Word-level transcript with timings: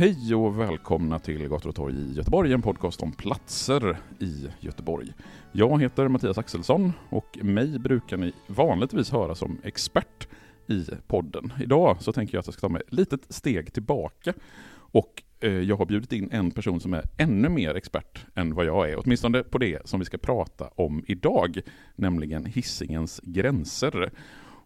Hej 0.00 0.34
och 0.34 0.60
välkomna 0.60 1.18
till 1.18 1.48
Gator 1.48 1.68
och 1.68 1.74
torg 1.74 1.94
i 1.94 2.12
Göteborg, 2.12 2.52
en 2.52 2.62
podcast 2.62 3.02
om 3.02 3.12
platser 3.12 3.98
i 4.20 4.48
Göteborg. 4.60 5.12
Jag 5.52 5.82
heter 5.82 6.08
Mattias 6.08 6.38
Axelsson 6.38 6.92
och 7.10 7.38
mig 7.42 7.78
brukar 7.78 8.16
ni 8.16 8.32
vanligtvis 8.46 9.10
höra 9.10 9.34
som 9.34 9.58
expert 9.64 10.28
i 10.68 10.86
podden. 11.06 11.52
Idag 11.60 11.96
så 12.02 12.12
tänker 12.12 12.34
jag 12.34 12.40
att 12.40 12.46
jag 12.46 12.54
ska 12.54 12.60
ta 12.60 12.68
mig 12.68 12.82
ett 12.86 12.92
litet 12.92 13.20
steg 13.28 13.72
tillbaka 13.72 14.34
och 14.70 15.22
eh, 15.40 15.50
jag 15.50 15.76
har 15.76 15.86
bjudit 15.86 16.12
in 16.12 16.28
en 16.32 16.50
person 16.50 16.80
som 16.80 16.94
är 16.94 17.04
ännu 17.16 17.48
mer 17.48 17.74
expert 17.74 18.26
än 18.34 18.54
vad 18.54 18.66
jag 18.66 18.90
är, 18.90 19.00
åtminstone 19.04 19.42
på 19.42 19.58
det 19.58 19.88
som 19.88 20.00
vi 20.00 20.06
ska 20.06 20.18
prata 20.18 20.68
om 20.74 21.04
idag, 21.06 21.60
nämligen 21.96 22.44
hissingens 22.44 23.20
gränser 23.24 24.10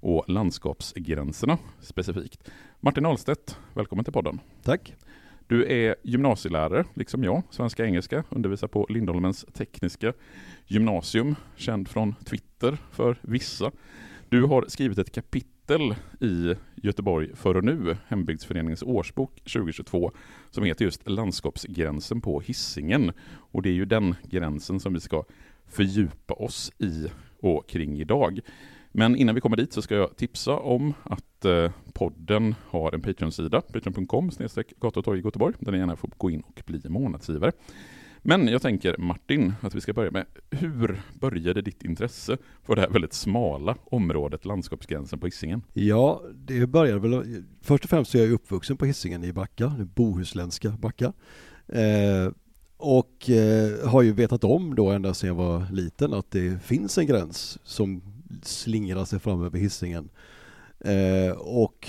och 0.00 0.24
landskapsgränserna 0.28 1.58
specifikt. 1.80 2.50
Martin 2.80 3.06
Ahlstedt, 3.06 3.58
välkommen 3.74 4.05
till 4.05 4.14
podden. 4.14 4.41
Tack. 4.62 4.94
Du 5.53 5.72
är 5.72 5.97
gymnasielärare, 6.03 6.84
liksom 6.95 7.25
jag, 7.25 7.42
svenska 7.50 7.84
engelska, 7.84 8.25
undervisar 8.28 8.69
på 8.69 8.86
Lindholmens 8.89 9.47
tekniska 9.53 10.12
gymnasium, 10.67 11.34
känd 11.56 11.89
från 11.89 12.14
Twitter 12.25 12.78
för 12.91 13.17
vissa. 13.22 13.70
Du 14.28 14.42
har 14.42 14.64
skrivit 14.69 14.98
ett 14.98 15.12
kapitel 15.12 15.95
i 16.20 16.55
Göteborg 16.75 17.36
för 17.36 17.56
och 17.56 17.64
nu, 17.64 17.97
Hembygdsföreningens 18.06 18.83
årsbok 18.83 19.34
2022, 19.34 20.12
som 20.50 20.64
heter 20.64 20.84
just 20.84 21.08
Landskapsgränsen 21.08 22.20
på 22.20 22.41
hissingen. 22.41 23.12
Och 23.28 23.62
det 23.62 23.69
är 23.69 23.75
ju 23.75 23.84
den 23.84 24.14
gränsen 24.23 24.80
som 24.80 24.95
vi 24.95 25.00
ska 25.00 25.25
fördjupa 25.67 26.34
oss 26.34 26.73
i 26.78 27.06
och 27.41 27.69
kring 27.69 28.00
idag. 28.00 28.41
Men 28.93 29.17
innan 29.17 29.35
vi 29.35 29.41
kommer 29.41 29.57
dit 29.57 29.73
så 29.73 29.83
ska 29.83 29.95
jag 29.95 30.17
tipsa 30.17 30.57
om 30.57 30.95
att 31.03 31.45
eh, 31.45 31.71
podden 31.93 32.55
har 32.67 32.93
en 32.93 33.03
Patreon-sida, 33.03 33.61
patreon.com 33.61 34.31
gatutorg 34.81 35.19
i 35.19 35.23
Göteborg, 35.23 35.55
där 35.59 35.73
ni 35.73 35.79
gärna 35.79 35.97
får 35.97 36.11
gå 36.17 36.31
in 36.31 36.41
och 36.41 36.62
bli 36.67 36.81
månadsgivare. 36.89 37.53
Men 38.25 38.48
jag 38.48 38.63
tänker 38.63 38.98
Martin, 38.98 39.53
att 39.61 39.75
vi 39.75 39.81
ska 39.81 39.93
börja 39.93 40.11
med, 40.11 40.27
hur 40.51 41.03
började 41.20 41.63
ditt 41.63 41.83
intresse 41.83 42.37
för 42.63 42.75
det 42.75 42.81
här 42.81 42.89
väldigt 42.89 43.13
smala 43.13 43.77
området 43.85 44.45
landskapsgränsen 44.45 45.19
på 45.19 45.27
Hisingen? 45.27 45.63
Ja, 45.73 46.23
det 46.35 46.67
började 46.67 47.08
väl, 47.08 47.45
först 47.61 47.85
och 47.85 47.91
främst 47.91 48.11
så 48.11 48.19
är 48.19 48.23
jag 48.23 48.33
uppvuxen 48.33 48.77
på 48.77 48.86
Hisingen 48.86 49.25
i 49.25 49.33
Backa, 49.33 49.69
det 49.79 49.85
bohuslänska 49.85 50.70
Backa. 50.70 51.13
Eh, 51.69 52.33
och 52.77 53.31
eh, 53.31 53.89
har 53.89 54.02
ju 54.02 54.13
vetat 54.13 54.45
om 54.45 54.75
då 54.75 54.91
ända 54.91 55.14
sedan 55.14 55.29
jag 55.29 55.35
var 55.35 55.67
liten 55.73 56.14
att 56.14 56.31
det 56.31 56.63
finns 56.63 56.98
en 56.98 57.07
gräns 57.07 57.58
som 57.64 58.02
slingrar 58.43 59.05
sig 59.05 59.19
fram 59.19 59.43
över 59.43 59.59
Hisingen. 59.59 60.09
Eh, 60.81 61.33
och 61.37 61.89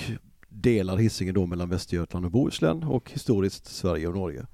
delar 0.50 0.98
Hisingen 0.98 1.36
då 1.36 1.46
mellan 1.46 1.70
Västergötland 1.70 2.26
och 2.26 2.32
Bohuslän 2.32 2.84
och 2.84 3.12
historiskt 3.12 3.66
Sverige 3.66 4.08
och 4.08 4.16
Norge. 4.16 4.46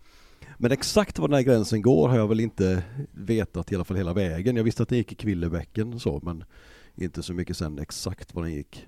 Men 0.57 0.71
exakt 0.71 1.19
var 1.19 1.27
den 1.27 1.35
här 1.35 1.43
gränsen 1.43 1.81
går 1.81 2.09
har 2.09 2.17
jag 2.17 2.27
väl 2.27 2.39
inte 2.39 2.83
vetat 3.11 3.71
i 3.71 3.75
alla 3.75 3.83
fall 3.83 3.97
hela 3.97 4.13
vägen. 4.13 4.55
Jag 4.55 4.63
visste 4.63 4.83
att 4.83 4.89
den 4.89 4.97
gick 4.97 5.11
i 5.11 5.15
Kvillebäcken 5.15 5.93
och 5.93 6.01
så 6.01 6.19
men 6.23 6.43
inte 6.95 7.23
så 7.23 7.33
mycket 7.33 7.57
sen 7.57 7.79
exakt 7.79 8.33
var 8.33 8.43
den 8.43 8.53
gick. 8.53 8.87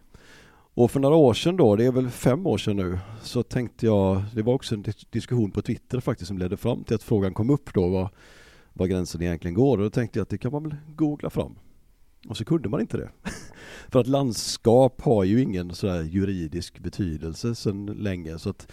Och 0.74 0.92
för 0.92 1.00
några 1.00 1.16
år 1.16 1.34
sedan 1.34 1.58
då, 1.58 1.76
det 1.76 1.86
är 1.86 1.92
väl 1.92 2.10
fem 2.10 2.48
år 2.48 2.58
sedan 2.58 2.76
nu, 2.76 3.00
så 3.22 3.44
tänkte 3.44 3.86
jag, 3.86 4.24
det 4.34 4.42
var 4.42 4.54
också 4.54 4.76
en 4.76 4.86
diskussion 5.10 5.52
på 5.52 5.62
Twitter 5.62 6.00
faktiskt 6.00 6.28
som 6.28 6.38
ledde 6.38 6.58
fram 6.58 6.84
till 6.84 6.96
att 6.96 7.04
frågan 7.04 7.34
kom 7.34 7.50
upp 7.50 7.74
då 7.74 7.90
var, 7.90 8.10
var 8.74 8.88
gränsen 8.88 9.22
egentligen 9.22 9.56
går 9.56 9.78
och 9.78 9.84
då 9.84 9.90
tänkte 9.90 10.20
jag 10.20 10.24
att 10.24 10.30
det 10.30 10.38
kan 10.38 10.52
man 10.52 10.64
väl 10.64 10.76
googla 10.96 11.30
fram. 11.30 11.56
Och 12.28 12.38
så 12.38 12.46
kunde 12.46 12.70
man 12.70 12.82
inte 12.82 12.98
det. 12.98 13.10
För 13.90 14.00
att 14.00 14.08
landskap 14.08 15.02
har 15.02 15.24
ju 15.24 15.42
ingen 15.42 15.76
sådär 15.76 16.02
juridisk 16.02 16.80
betydelse 16.80 17.56
sedan 17.56 17.86
länge 17.86 18.40
så 18.40 18.50
att 18.50 18.72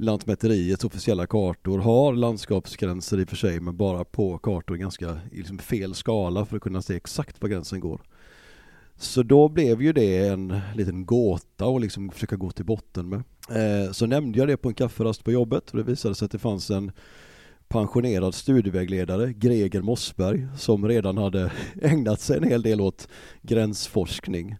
Lantmäteriets 0.00 0.84
officiella 0.84 1.26
kartor 1.26 1.78
har 1.78 2.12
landskapsgränser 2.12 3.20
i 3.20 3.24
och 3.24 3.28
för 3.28 3.36
sig 3.36 3.60
men 3.60 3.76
bara 3.76 4.04
på 4.04 4.38
kartor 4.38 4.76
i 4.76 4.80
ganska 4.80 5.18
liksom 5.32 5.58
fel 5.58 5.94
skala 5.94 6.44
för 6.44 6.56
att 6.56 6.62
kunna 6.62 6.82
se 6.82 6.96
exakt 6.96 7.42
var 7.42 7.48
gränsen 7.48 7.80
går. 7.80 8.00
Så 8.96 9.22
då 9.22 9.48
blev 9.48 9.82
ju 9.82 9.92
det 9.92 10.28
en 10.28 10.60
liten 10.74 11.06
gåta 11.06 11.66
att 11.66 11.80
liksom 11.80 12.10
försöka 12.10 12.36
gå 12.36 12.50
till 12.50 12.64
botten 12.64 13.08
med. 13.08 13.22
Eh, 13.50 13.92
så 13.92 14.06
nämnde 14.06 14.38
jag 14.38 14.48
det 14.48 14.56
på 14.56 14.68
en 14.68 14.74
kafferast 14.74 15.24
på 15.24 15.32
jobbet 15.32 15.70
och 15.70 15.76
det 15.76 15.82
visade 15.82 16.14
sig 16.14 16.26
att 16.26 16.32
det 16.32 16.38
fanns 16.38 16.70
en 16.70 16.92
pensionerad 17.68 18.34
studievägledare, 18.34 19.32
Greger 19.32 19.82
Mossberg, 19.82 20.48
som 20.56 20.88
redan 20.88 21.18
hade 21.18 21.52
ägnat 21.82 22.20
sig 22.20 22.36
en 22.36 22.44
hel 22.44 22.62
del 22.62 22.80
åt 22.80 23.08
gränsforskning. 23.42 24.56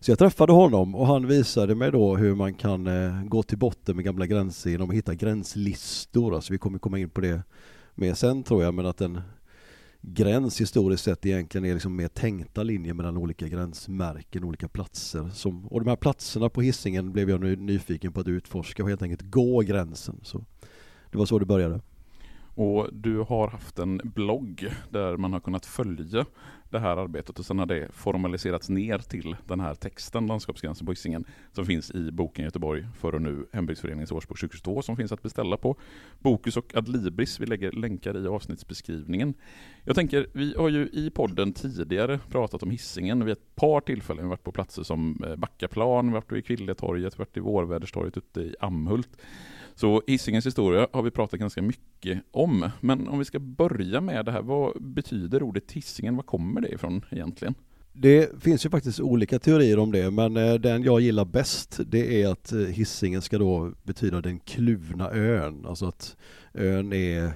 Så 0.00 0.10
jag 0.10 0.18
träffade 0.18 0.52
honom 0.52 0.94
och 0.94 1.06
han 1.06 1.26
visade 1.26 1.74
mig 1.74 1.90
då 1.92 2.16
hur 2.16 2.34
man 2.34 2.54
kan 2.54 2.86
eh, 2.86 3.24
gå 3.24 3.42
till 3.42 3.58
botten 3.58 3.96
med 3.96 4.04
gamla 4.04 4.26
gränser 4.26 4.70
genom 4.70 4.90
att 4.90 4.96
hitta 4.96 5.14
gränslistor. 5.14 6.34
Alltså 6.34 6.52
vi 6.52 6.58
kommer 6.58 6.78
komma 6.78 6.98
in 6.98 7.10
på 7.10 7.20
det 7.20 7.42
mer 7.94 8.14
sen 8.14 8.42
tror 8.42 8.62
jag, 8.62 8.74
men 8.74 8.86
att 8.86 9.00
en 9.00 9.20
gräns 10.00 10.60
historiskt 10.60 11.04
sett 11.04 11.26
egentligen 11.26 11.64
är 11.64 11.74
liksom 11.74 11.96
mer 11.96 12.08
tänkta 12.08 12.62
linjer 12.62 12.94
mellan 12.94 13.16
olika 13.16 13.48
gränsmärken, 13.48 14.44
olika 14.44 14.68
platser. 14.68 15.28
Som, 15.28 15.66
och 15.66 15.80
de 15.80 15.88
här 15.88 15.96
platserna 15.96 16.48
på 16.48 16.62
hissingen 16.62 17.12
blev 17.12 17.30
jag 17.30 17.40
nu 17.40 17.56
nyfiken 17.56 18.12
på 18.12 18.20
att 18.20 18.28
utforska 18.28 18.82
och 18.82 18.88
helt 18.88 19.02
enkelt 19.02 19.30
gå 19.30 19.60
gränsen. 19.60 20.20
Så 20.22 20.44
det 21.10 21.18
var 21.18 21.26
så 21.26 21.38
det 21.38 21.46
började. 21.46 21.80
Och 22.54 22.88
du 22.92 23.18
har 23.18 23.48
haft 23.48 23.78
en 23.78 24.00
blogg 24.04 24.68
där 24.90 25.16
man 25.16 25.32
har 25.32 25.40
kunnat 25.40 25.66
följa 25.66 26.24
det 26.74 26.78
här 26.78 26.96
arbetet 26.96 27.38
och 27.38 27.44
sen 27.44 27.58
har 27.58 27.66
det 27.66 27.88
formaliserats 27.92 28.68
ner 28.68 28.98
till 28.98 29.36
den 29.46 29.60
här 29.60 29.74
texten, 29.74 30.26
landskapsgränsen 30.26 30.86
på 30.86 30.92
Hisingen, 30.92 31.24
som 31.52 31.66
finns 31.66 31.90
i 31.90 32.10
boken 32.10 32.44
Göteborg 32.44 32.86
för 32.98 33.14
och 33.14 33.22
nu, 33.22 33.46
Hembygdsföreningens 33.52 34.12
årsbok 34.12 34.40
2022, 34.40 34.82
som 34.82 34.96
finns 34.96 35.12
att 35.12 35.22
beställa 35.22 35.56
på 35.56 35.76
Bokus 36.18 36.56
och 36.56 36.76
Adlibris. 36.76 37.40
Vi 37.40 37.46
lägger 37.46 37.72
länkar 37.72 38.24
i 38.24 38.28
avsnittsbeskrivningen. 38.28 39.34
Jag 39.84 39.96
tänker, 39.96 40.26
vi 40.32 40.54
har 40.58 40.68
ju 40.68 40.88
i 40.92 41.10
podden 41.10 41.52
tidigare 41.52 42.20
pratat 42.28 42.62
om 42.62 42.70
Hisingen 42.70 43.24
vid 43.24 43.32
ett 43.32 43.54
par 43.54 43.80
tillfällen. 43.80 44.18
Vi 44.18 44.24
har 44.24 44.30
varit 44.30 44.44
på 44.44 44.52
platser 44.52 44.82
som 44.82 45.24
eh, 45.26 45.36
Backaplan, 45.36 46.06
vi 46.06 46.12
har 46.12 46.20
varit 46.20 46.32
vid 46.32 46.46
Kvilletorget, 46.46 47.14
vi 47.14 47.18
har 47.18 47.24
varit 47.24 47.36
i 47.36 47.40
Vårväderstorget 47.40 48.16
ute 48.16 48.40
i 48.40 48.54
Amhult. 48.60 49.18
Så 49.74 50.02
Hisingens 50.06 50.46
historia 50.46 50.88
har 50.92 51.02
vi 51.02 51.10
pratat 51.10 51.40
ganska 51.40 51.62
mycket 51.62 52.22
om. 52.30 52.70
Men 52.80 53.08
om 53.08 53.18
vi 53.18 53.24
ska 53.24 53.38
börja 53.38 54.00
med 54.00 54.24
det 54.24 54.32
här, 54.32 54.42
vad 54.42 54.82
betyder 54.82 55.42
ordet 55.42 55.72
Hisingen? 55.72 56.16
Var 56.16 56.22
kommer 56.22 56.60
det 56.60 56.68
ifrån 56.68 57.04
egentligen? 57.10 57.54
Det 57.96 58.42
finns 58.42 58.66
ju 58.66 58.70
faktiskt 58.70 59.00
olika 59.00 59.38
teorier 59.38 59.78
om 59.78 59.92
det, 59.92 60.10
men 60.10 60.36
eh, 60.36 60.54
den 60.54 60.82
jag 60.82 61.00
gillar 61.00 61.24
bäst 61.24 61.80
det 61.86 62.22
är 62.22 62.28
att 62.28 62.52
eh, 62.52 62.58
Hisingen 62.58 63.22
ska 63.22 63.38
då 63.38 63.72
betyda 63.82 64.20
den 64.20 64.38
kluvna 64.38 65.10
ön. 65.10 65.66
Alltså 65.66 65.86
att 65.86 66.16
ön 66.54 66.92
är, 66.92 67.32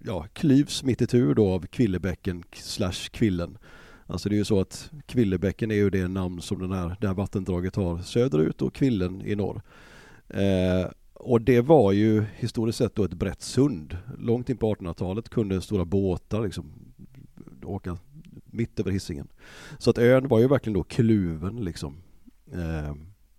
ja, 0.00 0.26
klyvs 0.32 0.82
mitt 0.82 1.02
i 1.02 1.06
tur 1.06 1.34
då 1.34 1.48
av 1.48 1.66
Kvillebäcken 1.66 2.44
slash 2.52 3.10
Kvillen. 3.10 3.58
Alltså 4.06 4.28
det 4.28 4.34
är 4.34 4.38
ju 4.38 4.44
så 4.44 4.60
att 4.60 4.90
Kvillebäcken 5.06 5.70
är 5.70 5.74
ju 5.74 5.90
det 5.90 6.08
namn 6.08 6.40
som 6.40 6.58
den 6.58 6.72
här, 6.72 6.96
det 7.00 7.06
här 7.06 7.14
vattendraget 7.14 7.76
har 7.76 7.98
söderut 7.98 8.62
och 8.62 8.74
Kvillen 8.74 9.22
i 9.26 9.36
norr. 9.36 9.62
Eh, 10.28 10.90
och 11.18 11.40
det 11.40 11.60
var 11.60 11.92
ju 11.92 12.24
historiskt 12.36 12.78
sett 12.78 12.94
då 12.94 13.04
ett 13.04 13.14
brett 13.14 13.42
sund. 13.42 13.96
Långt 14.18 14.50
in 14.50 14.56
på 14.56 14.74
1800-talet 14.74 15.28
kunde 15.28 15.60
stora 15.60 15.84
båtar 15.84 16.42
liksom 16.42 16.72
åka 17.64 17.98
mitt 18.44 18.80
över 18.80 18.90
hissingen. 18.90 19.28
Så 19.78 19.90
att 19.90 19.98
ön 19.98 20.28
var 20.28 20.38
ju 20.38 20.48
verkligen 20.48 20.74
då 20.74 20.82
kluven 20.82 21.64
liksom. 21.64 21.96
Eh, 22.52 22.94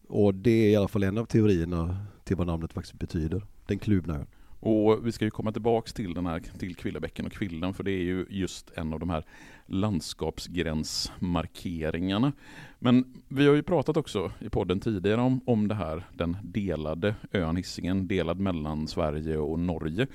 och 0.08 0.36
det 0.36 0.52
är 0.52 0.70
i 0.70 0.76
alla 0.76 0.88
fall 0.88 1.04
en 1.04 1.18
av 1.18 1.26
teorierna 1.26 2.06
till 2.24 2.36
vad 2.36 2.48
namnet 2.48 2.74
faktiskt 2.74 3.00
betyder. 3.00 3.44
Den 3.66 3.80
kluvna 3.80 4.16
ön. 4.16 4.28
Och 4.60 5.08
vi 5.08 5.12
ska 5.12 5.26
ju 5.26 5.32
komma 5.32 5.52
tillbaks 5.52 5.94
till 5.94 6.14
den 6.14 6.26
här, 6.26 6.40
till 6.40 6.76
Kvillebäcken 6.76 7.26
och 7.26 7.32
Kvillen, 7.32 7.74
för 7.74 7.84
det 7.84 7.92
är 7.92 8.04
ju 8.04 8.26
just 8.30 8.72
en 8.76 8.94
av 8.94 9.00
de 9.00 9.10
här 9.10 9.26
landskapsgränsmarkeringarna. 9.66 12.32
Men 12.80 13.22
vi 13.28 13.48
har 13.48 13.56
ju 13.56 13.64
pratat 13.64 13.98
också 13.98 14.32
i 14.40 14.50
podden 14.50 14.80
tidigare 14.80 15.22
om, 15.22 15.42
om 15.46 15.68
det 15.68 15.76
här, 15.76 16.04
den 16.14 16.38
delade 16.44 17.16
ön 17.32 17.56
Hisingen, 17.56 18.08
delad 18.08 18.40
mellan 18.40 18.88
Sverige 18.88 19.38
och 19.38 19.60
Norge. 19.60 20.08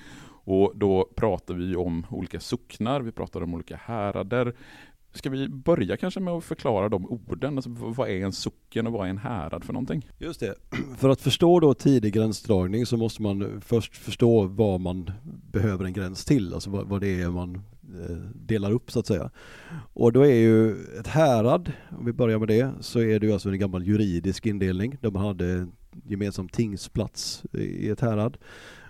Och 0.47 0.73
då 0.75 1.09
pratar 1.17 1.55
vi 1.55 1.77
om 1.77 2.07
olika 2.11 2.41
socknar, 2.41 3.01
vi 3.01 3.13
pratar 3.13 3.43
om 3.43 3.55
olika 3.55 3.77
härader, 3.77 4.55
Ska 5.15 5.31
vi 5.31 5.49
börja 5.49 5.97
kanske 5.97 6.21
med 6.21 6.35
att 6.35 6.45
förklara 6.45 6.89
de 6.89 7.07
orden? 7.07 7.57
Alltså, 7.59 7.71
vad 7.71 8.09
är 8.09 8.25
en 8.25 8.33
socken 8.33 8.87
och 8.87 8.93
vad 8.93 9.07
är 9.07 9.11
en 9.11 9.19
härad 9.19 9.65
för 9.65 9.73
någonting? 9.73 10.09
Just 10.19 10.41
det. 10.41 10.55
För 10.99 11.09
att 11.09 11.21
förstå 11.21 11.61
då 11.61 11.75
tidig 11.75 12.15
gränsdragning 12.15 12.87
så 12.87 12.97
måste 12.97 13.23
man 13.23 13.61
först 13.61 13.97
förstå 13.97 14.43
vad 14.43 14.81
man 14.81 15.11
behöver 15.51 15.85
en 15.85 15.93
gräns 15.93 16.25
till, 16.25 16.55
alltså 16.55 16.71
vad, 16.71 16.87
vad 16.89 17.01
det 17.01 17.23
är 17.23 17.31
man 17.31 17.55
eh, 17.55 18.17
delar 18.35 18.71
upp 18.71 18.91
så 18.91 19.01
att 19.01 19.07
säga. 19.07 19.31
Och 19.93 20.13
då 20.13 20.21
är 20.21 20.35
ju 20.35 20.73
ett 21.01 21.07
härad, 21.07 21.73
om 21.99 22.07
vi 22.07 22.13
börjar 22.13 22.39
med 22.39 22.49
det, 22.49 22.71
så 22.81 23.01
är 23.01 23.21
det 23.21 23.27
ju 23.27 23.33
alltså 23.33 23.49
en 23.49 23.59
gammal 23.59 23.87
juridisk 23.87 24.47
indelning 24.47 24.97
där 25.01 25.11
man 25.11 25.25
hade 25.25 25.67
gemensam 26.05 26.49
tingsplats 26.49 27.43
i 27.53 27.89
ett 27.89 28.01
härad. 28.01 28.37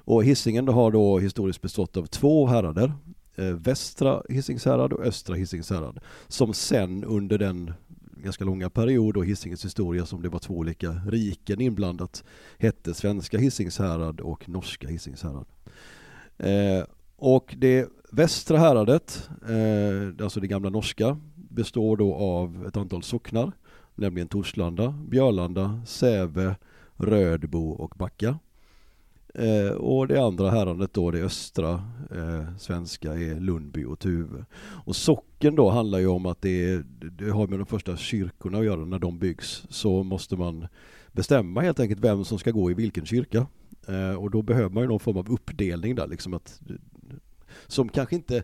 Och 0.07 0.25
Hisingen 0.25 0.69
har 0.69 0.91
då 0.91 1.19
historiskt 1.19 1.63
bestått 1.63 1.97
av 1.97 2.07
två 2.07 2.47
härader, 2.47 2.93
Eh, 3.37 3.45
västra 3.45 4.23
Hisingshärad 4.29 4.93
och 4.93 5.05
östra 5.05 5.35
Hisingshärad 5.35 6.01
som 6.29 6.55
sen 6.55 7.05
under 7.05 7.39
den 7.39 7.73
ganska 8.17 8.45
långa 8.45 8.71
period 8.71 9.17
och 9.17 9.27
Hisingens 9.27 9.65
historia 9.65 10.07
som 10.07 10.23
det 10.23 10.29
var 10.29 10.39
två 10.39 10.55
olika 10.55 10.91
riken 10.91 11.61
inblandat 11.61 12.25
hette 12.59 12.95
svenska 12.95 13.39
Hisingshärad 13.39 14.21
och 14.21 14.49
norska 14.49 14.89
Hisingshärad. 14.89 15.47
Eh, 16.39 16.85
och 17.17 17.55
det 17.59 17.89
västra 18.13 18.59
häradet, 18.59 19.29
eh, 19.49 20.25
alltså 20.25 20.41
det 20.41 20.47
gamla 20.47 20.71
norska, 20.71 21.19
består 21.35 21.97
då 21.97 22.15
av 22.15 22.67
ett 22.69 22.77
antal 22.77 23.03
socknar, 23.03 23.53
nämligen 23.95 24.29
Torslanda, 24.29 24.95
Björlanda, 25.09 25.81
Säve, 25.87 26.57
Rödbo 26.97 27.71
och 27.71 27.95
Backa. 27.97 28.39
Eh, 29.35 29.73
och 29.73 30.09
det 30.09 30.23
andra 30.23 30.51
häradet 30.51 30.95
då, 30.95 31.11
det 31.11 31.23
östra 31.23 31.73
eh, 32.11 32.57
svenska, 32.59 33.13
är 33.13 33.41
Lundby 33.41 33.85
och 33.85 33.99
Tuve. 33.99 34.45
Och 34.85 34.97
socken 34.97 35.55
då 35.55 35.71
handlar 35.71 35.99
ju 35.99 36.07
om 36.07 36.27
att 36.27 36.43
det, 36.43 36.65
är, 36.65 36.85
det 37.19 37.31
har 37.31 37.47
med 37.47 37.59
de 37.59 37.67
första 37.67 37.97
kyrkorna 37.97 38.59
att 38.59 38.65
göra. 38.65 38.85
När 38.85 38.99
de 38.99 39.19
byggs 39.19 39.67
så 39.69 40.03
måste 40.03 40.37
man 40.37 40.67
bestämma 41.13 41.61
helt 41.61 41.81
enkelt 41.81 42.01
vem 42.01 42.25
som 42.25 42.39
ska 42.39 42.51
gå 42.51 42.71
i 42.71 42.75
vilken 42.75 43.07
kyrka. 43.07 43.47
Eh, 43.89 44.15
och 44.15 44.31
då 44.31 44.43
behöver 44.43 44.71
man 44.71 44.83
ju 44.83 44.89
någon 44.89 45.01
form 45.01 45.17
av 45.17 45.33
uppdelning 45.33 45.95
där 45.95 46.07
liksom 46.07 46.35
att 46.35 46.61
som 47.67 47.89
kanske 47.89 48.15
inte 48.15 48.43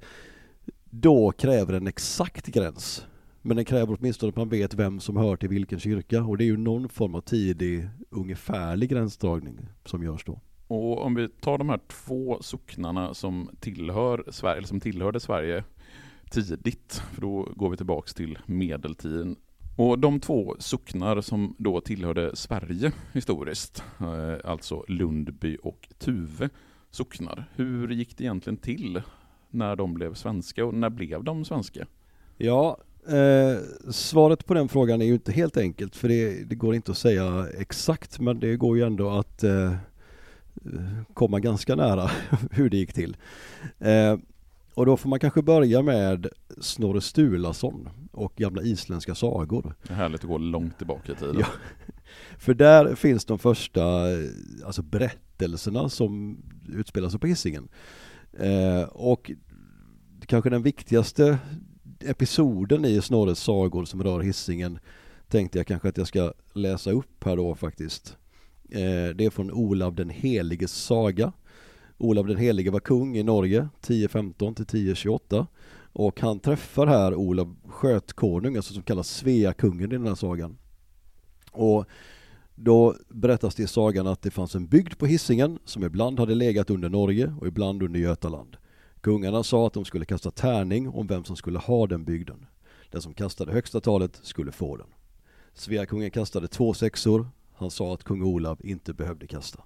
då 0.90 1.32
kräver 1.32 1.72
en 1.72 1.87
exakt 1.87 2.46
gräns. 2.46 3.06
Men 3.42 3.56
den 3.56 3.64
kräver 3.64 3.96
åtminstone 4.00 4.31
att 4.31 4.37
man 4.37 4.48
vet 4.48 4.75
vem 4.75 5.00
som 5.00 5.16
hör 5.16 5.37
till 5.37 5.48
vilken 5.48 5.81
kyrka 5.81 6.22
och 6.22 6.38
det 6.38 6.44
är 6.44 6.46
ju 6.46 6.56
någon 6.56 6.88
form 6.88 7.14
av 7.14 7.20
tidig 7.20 7.88
ungefärlig 8.10 8.90
gränsdragning 8.90 9.58
som 9.84 10.02
görs 10.02 10.25
då. 10.25 10.40
Och 10.70 11.02
om 11.02 11.14
vi 11.14 11.28
tar 11.28 11.58
de 11.58 11.69
här 11.69 11.81
två 11.88 12.38
socknarna 12.40 13.14
som, 13.14 13.50
tillhör 13.61 14.25
Sverige, 14.28 14.56
eller 14.56 14.69
som 14.69 14.81
tillhörde 14.81 15.20
Sverige 15.20 15.64
tidigt, 16.31 17.02
för 17.12 17.20
då 17.20 17.49
går 17.56 17.70
vi 17.70 17.76
tillbaks 17.76 18.14
till 18.14 18.38
medeltiden. 18.46 19.37
Och 19.76 19.99
de 19.99 20.20
två 20.20 20.56
socknar 20.58 21.20
som 21.20 21.55
då 21.58 21.81
tillhörde 21.81 22.37
Sverige 22.37 22.93
historiskt, 23.12 23.84
eh, 24.00 24.50
alltså 24.50 24.84
Lundby 24.88 25.58
och 25.62 25.88
Tuve 25.99 26.49
socknar. 26.90 27.49
Hur 27.55 27.88
gick 27.88 28.16
det 28.16 28.25
egentligen 28.25 28.56
till 28.56 29.02
när 29.50 29.76
de 29.76 29.94
blev 29.94 30.14
svenska 30.14 30.64
och 30.64 30.75
när 30.75 30.90
blev 30.90 31.25
de 31.25 31.44
svenska? 31.44 31.87
Ja, 32.37 32.78
eh, 33.08 33.90
svaret 33.90 34.46
på 34.46 34.55
den 34.55 34.69
frågan 34.69 35.02
är 35.02 35.06
ju 35.06 35.14
inte 35.14 35.32
helt 35.32 35.56
enkelt 35.56 35.96
för 35.96 36.08
det, 36.08 36.44
det, 36.44 36.55
går 36.55 36.75
inte 36.75 36.90
att 36.90 36.99
säga 36.99 37.46
exakt 37.58 38.20
men 38.20 38.40
det 38.40 38.56
går 38.56 38.76
ju 38.76 38.82
ändå 38.82 39.11
att 39.11 39.43
eh, 39.43 39.75
komma 41.14 41.41
ganska 41.41 41.76
nära 41.76 42.11
hur 42.50 42.70
det 42.70 42.76
gick 42.76 42.93
till. 42.93 43.17
Eh, 43.79 44.17
och 44.75 44.87
då 44.87 44.97
får 44.97 45.08
man 45.08 45.20
kanske 45.20 45.43
börja 45.43 45.82
med 45.82 46.26
Snorre 46.61 47.00
Sturlason 47.00 47.88
och 48.12 48.35
gamla 48.37 48.62
isländska 48.62 49.14
sagor. 49.14 49.75
Det 49.82 49.93
är 49.93 49.97
härligt 49.97 50.20
att 50.20 50.29
gå 50.29 50.38
långt 50.38 50.79
tillbaka 50.79 51.12
i 51.12 51.14
tiden. 51.14 51.37
Ja, 51.38 51.47
för 52.38 52.55
där 52.55 52.94
finns 52.94 53.25
de 53.25 53.38
första 53.38 53.82
alltså 54.64 54.82
berättelserna 54.82 55.88
som 55.88 56.43
utspelar 56.69 57.08
sig 57.08 57.20
på 57.20 57.26
Hisingen. 57.26 57.69
Eh, 58.32 58.82
och 58.82 59.31
kanske 60.26 60.50
den 60.50 60.62
viktigaste 60.62 61.38
episoden 62.00 62.85
i 62.85 63.02
Snorres 63.02 63.38
sagor 63.38 63.85
som 63.85 64.02
rör 64.02 64.20
Hisingen 64.20 64.79
tänkte 65.29 65.58
jag 65.58 65.67
kanske 65.67 65.88
att 65.88 65.97
jag 65.97 66.06
ska 66.06 66.32
läsa 66.52 66.91
upp 66.91 67.25
här 67.25 67.37
då 67.37 67.55
faktiskt. 67.55 68.17
Eh, 68.72 69.14
det 69.14 69.25
är 69.25 69.31
från 69.31 69.52
Olav 69.52 69.94
den 69.94 70.11
heliges 70.11 70.72
saga. 70.72 71.32
Olav 71.99 72.26
den 72.26 72.37
helige 72.37 72.70
var 72.70 72.81
kung 72.81 73.17
i 73.17 73.22
Norge 73.22 73.69
1015 73.81 74.55
till 74.55 74.64
1028 74.64 75.46
och 75.93 76.20
han 76.20 76.40
träffar 76.40 76.87
här 76.87 77.14
Olav 77.14 77.56
skötkonung, 77.67 78.56
alltså 78.56 78.75
som 78.75 78.82
kallas 78.82 79.08
Sveakungen 79.08 79.93
i 79.93 79.96
den 79.96 80.06
här 80.06 80.14
sagan. 80.14 80.58
Och 81.52 81.84
då 82.55 82.96
berättas 83.08 83.55
det 83.55 83.62
i 83.62 83.67
sagan 83.67 84.06
att 84.06 84.22
det 84.22 84.31
fanns 84.31 84.55
en 84.55 84.67
bygd 84.67 84.99
på 84.99 85.06
Hisingen 85.06 85.58
som 85.64 85.84
ibland 85.84 86.19
hade 86.19 86.34
legat 86.34 86.70
under 86.70 86.88
Norge 86.88 87.34
och 87.40 87.46
ibland 87.46 87.82
under 87.82 88.00
Götaland. 88.00 88.56
Kungarna 89.00 89.43
sa 89.43 89.66
att 89.66 89.73
de 89.73 89.84
skulle 89.84 90.05
kasta 90.05 90.31
tärning 90.31 90.88
om 90.88 91.06
vem 91.06 91.25
som 91.25 91.37
skulle 91.37 91.58
ha 91.58 91.87
den 91.87 92.05
bygden. 92.05 92.46
Den 92.90 93.02
som 93.02 93.14
kastade 93.14 93.52
högsta 93.52 93.81
talet 93.81 94.20
skulle 94.23 94.52
få 94.52 94.76
den. 94.76 94.87
Sveakungen 95.55 96.11
kastade 96.11 96.49
två 96.49 96.75
sexor, 96.75 97.26
han 97.61 97.71
sa 97.71 97.95
att 97.95 98.05
kung 98.05 98.23
Olav 98.23 98.61
inte 98.65 98.95
behövde 98.95 99.27
kasta. 99.27 99.62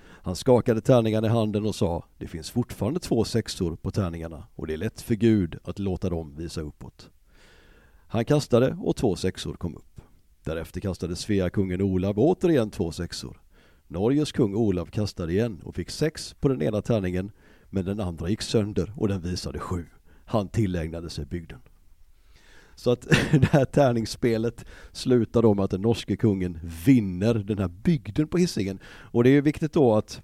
Han 0.00 0.36
skakade 0.36 0.80
tärningarna 0.80 1.26
i 1.26 1.30
handen 1.30 1.66
och 1.66 1.74
sa 1.74 2.04
Det 2.18 2.26
finns 2.26 2.50
fortfarande 2.50 3.00
två 3.00 3.24
sexor 3.24 3.76
på 3.76 3.90
tärningarna 3.90 4.46
och 4.54 4.66
det 4.66 4.72
är 4.72 4.76
lätt 4.76 5.00
för 5.00 5.14
Gud 5.14 5.58
att 5.64 5.78
låta 5.78 6.10
dem 6.10 6.34
visa 6.36 6.60
uppåt. 6.60 7.10
Han 8.06 8.24
kastade 8.24 8.76
och 8.80 8.96
två 8.96 9.16
sexor 9.16 9.54
kom 9.54 9.76
upp. 9.76 10.00
Därefter 10.44 10.80
kastade 10.80 11.16
Sveakungen 11.16 11.82
Olav 11.82 12.18
återigen 12.18 12.70
två 12.70 12.92
sexor. 12.92 13.40
Norges 13.86 14.32
kung 14.32 14.54
Olav 14.54 14.86
kastade 14.86 15.32
igen 15.32 15.60
och 15.64 15.74
fick 15.74 15.90
sex 15.90 16.34
på 16.40 16.48
den 16.48 16.62
ena 16.62 16.82
tärningen 16.82 17.30
men 17.70 17.84
den 17.84 18.00
andra 18.00 18.28
gick 18.28 18.42
sönder 18.42 18.92
och 18.96 19.08
den 19.08 19.20
visade 19.20 19.58
sju. 19.58 19.86
Han 20.24 20.48
tillägnade 20.48 21.10
sig 21.10 21.26
bygden. 21.26 21.60
Så 22.78 22.90
att 22.90 23.00
det 23.32 23.48
här 23.50 23.64
tärningsspelet 23.64 24.64
slutar 24.92 25.42
då 25.42 25.54
med 25.54 25.64
att 25.64 25.70
den 25.70 25.80
norske 25.80 26.16
kungen 26.16 26.58
vinner 26.86 27.34
den 27.34 27.58
här 27.58 27.68
bygden 27.68 28.28
på 28.28 28.38
hissingen. 28.38 28.78
Och 28.86 29.24
det 29.24 29.30
är 29.30 29.32
ju 29.32 29.40
viktigt 29.40 29.72
då 29.72 29.94
att 29.94 30.22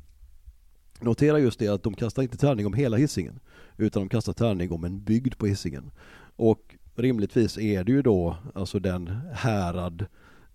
notera 1.01 1.39
just 1.39 1.59
det 1.59 1.69
att 1.69 1.83
de 1.83 1.95
kastar 1.95 2.23
inte 2.23 2.37
tärning 2.37 2.67
om 2.67 2.75
hela 2.75 2.97
hissingen 2.97 3.41
utan 3.77 4.03
de 4.03 4.09
kastar 4.09 4.33
tärning 4.33 4.73
om 4.73 4.85
en 4.85 5.05
bygd 5.05 5.39
på 5.39 5.47
hissingen. 5.47 5.91
Och 6.37 6.75
rimligtvis 6.95 7.59
är 7.59 7.85
det 7.85 7.93
ju 7.93 8.03
då 8.03 8.37
alltså 8.55 8.79
den 8.79 9.07
härad 9.33 10.07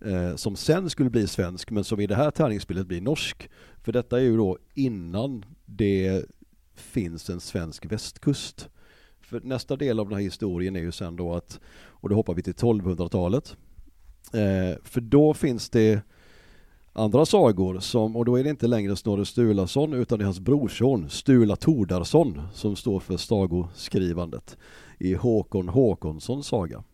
eh, 0.04 0.36
som 0.36 0.56
sen 0.56 0.90
skulle 0.90 1.10
bli 1.10 1.26
svensk 1.26 1.70
men 1.70 1.84
som 1.84 2.00
i 2.00 2.06
det 2.06 2.16
här 2.16 2.30
tärningsspelet 2.30 2.86
blir 2.86 3.00
norsk. 3.00 3.50
För 3.82 3.92
detta 3.92 4.18
är 4.18 4.22
ju 4.22 4.36
då 4.36 4.58
innan 4.74 5.44
det 5.66 6.24
finns 6.74 7.30
en 7.30 7.40
svensk 7.40 7.92
västkust. 7.92 8.68
För 9.30 9.40
nästa 9.40 9.76
del 9.76 10.00
av 10.00 10.08
den 10.08 10.14
här 10.18 10.24
historien 10.24 10.76
är 10.76 10.80
ju 10.80 10.92
sen 10.92 11.16
då 11.16 11.34
att, 11.34 11.60
och 11.86 12.08
då 12.08 12.14
hoppar 12.14 12.34
vi 12.34 12.42
till 12.42 12.54
1200-talet. 12.54 13.56
Eh, 14.32 14.78
för 14.84 15.00
då 15.00 15.34
finns 15.34 15.70
det 15.70 16.00
andra 16.92 17.26
sagor 17.26 17.80
som, 17.80 18.16
och 18.16 18.24
då 18.24 18.38
är 18.38 18.44
det 18.44 18.50
inte 18.50 18.66
längre 18.66 18.96
Snorre 18.96 19.24
Sturlason 19.24 19.92
utan 19.92 20.18
det 20.18 20.22
är 20.22 20.26
hans 20.26 20.40
brorson 20.40 21.10
Stula 21.10 21.56
Tordarsson 21.56 22.42
som 22.52 22.76
står 22.76 23.00
för 23.00 23.16
sagoskrivandet 23.16 24.56
i 24.98 25.14
Håkon 25.14 25.68
Håkonssons 25.68 26.46
saga. 26.46 26.84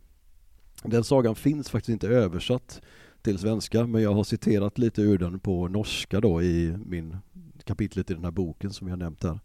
Den 0.82 1.04
sagan 1.04 1.34
finns 1.34 1.70
faktiskt 1.70 1.92
inte 1.92 2.08
översatt 2.08 2.80
till 3.22 3.38
svenska 3.38 3.86
men 3.86 4.02
jag 4.02 4.14
har 4.14 4.24
citerat 4.24 4.78
lite 4.78 5.02
ur 5.02 5.18
den 5.18 5.38
på 5.38 5.68
norska 5.68 6.20
då 6.20 6.42
i 6.42 6.76
min 6.86 7.16
kapitlet 7.64 8.10
i 8.10 8.14
den 8.14 8.24
här 8.24 8.30
boken 8.30 8.72
som 8.72 8.88
jag 8.88 8.98
nämnt 8.98 9.24
här. 9.24 9.40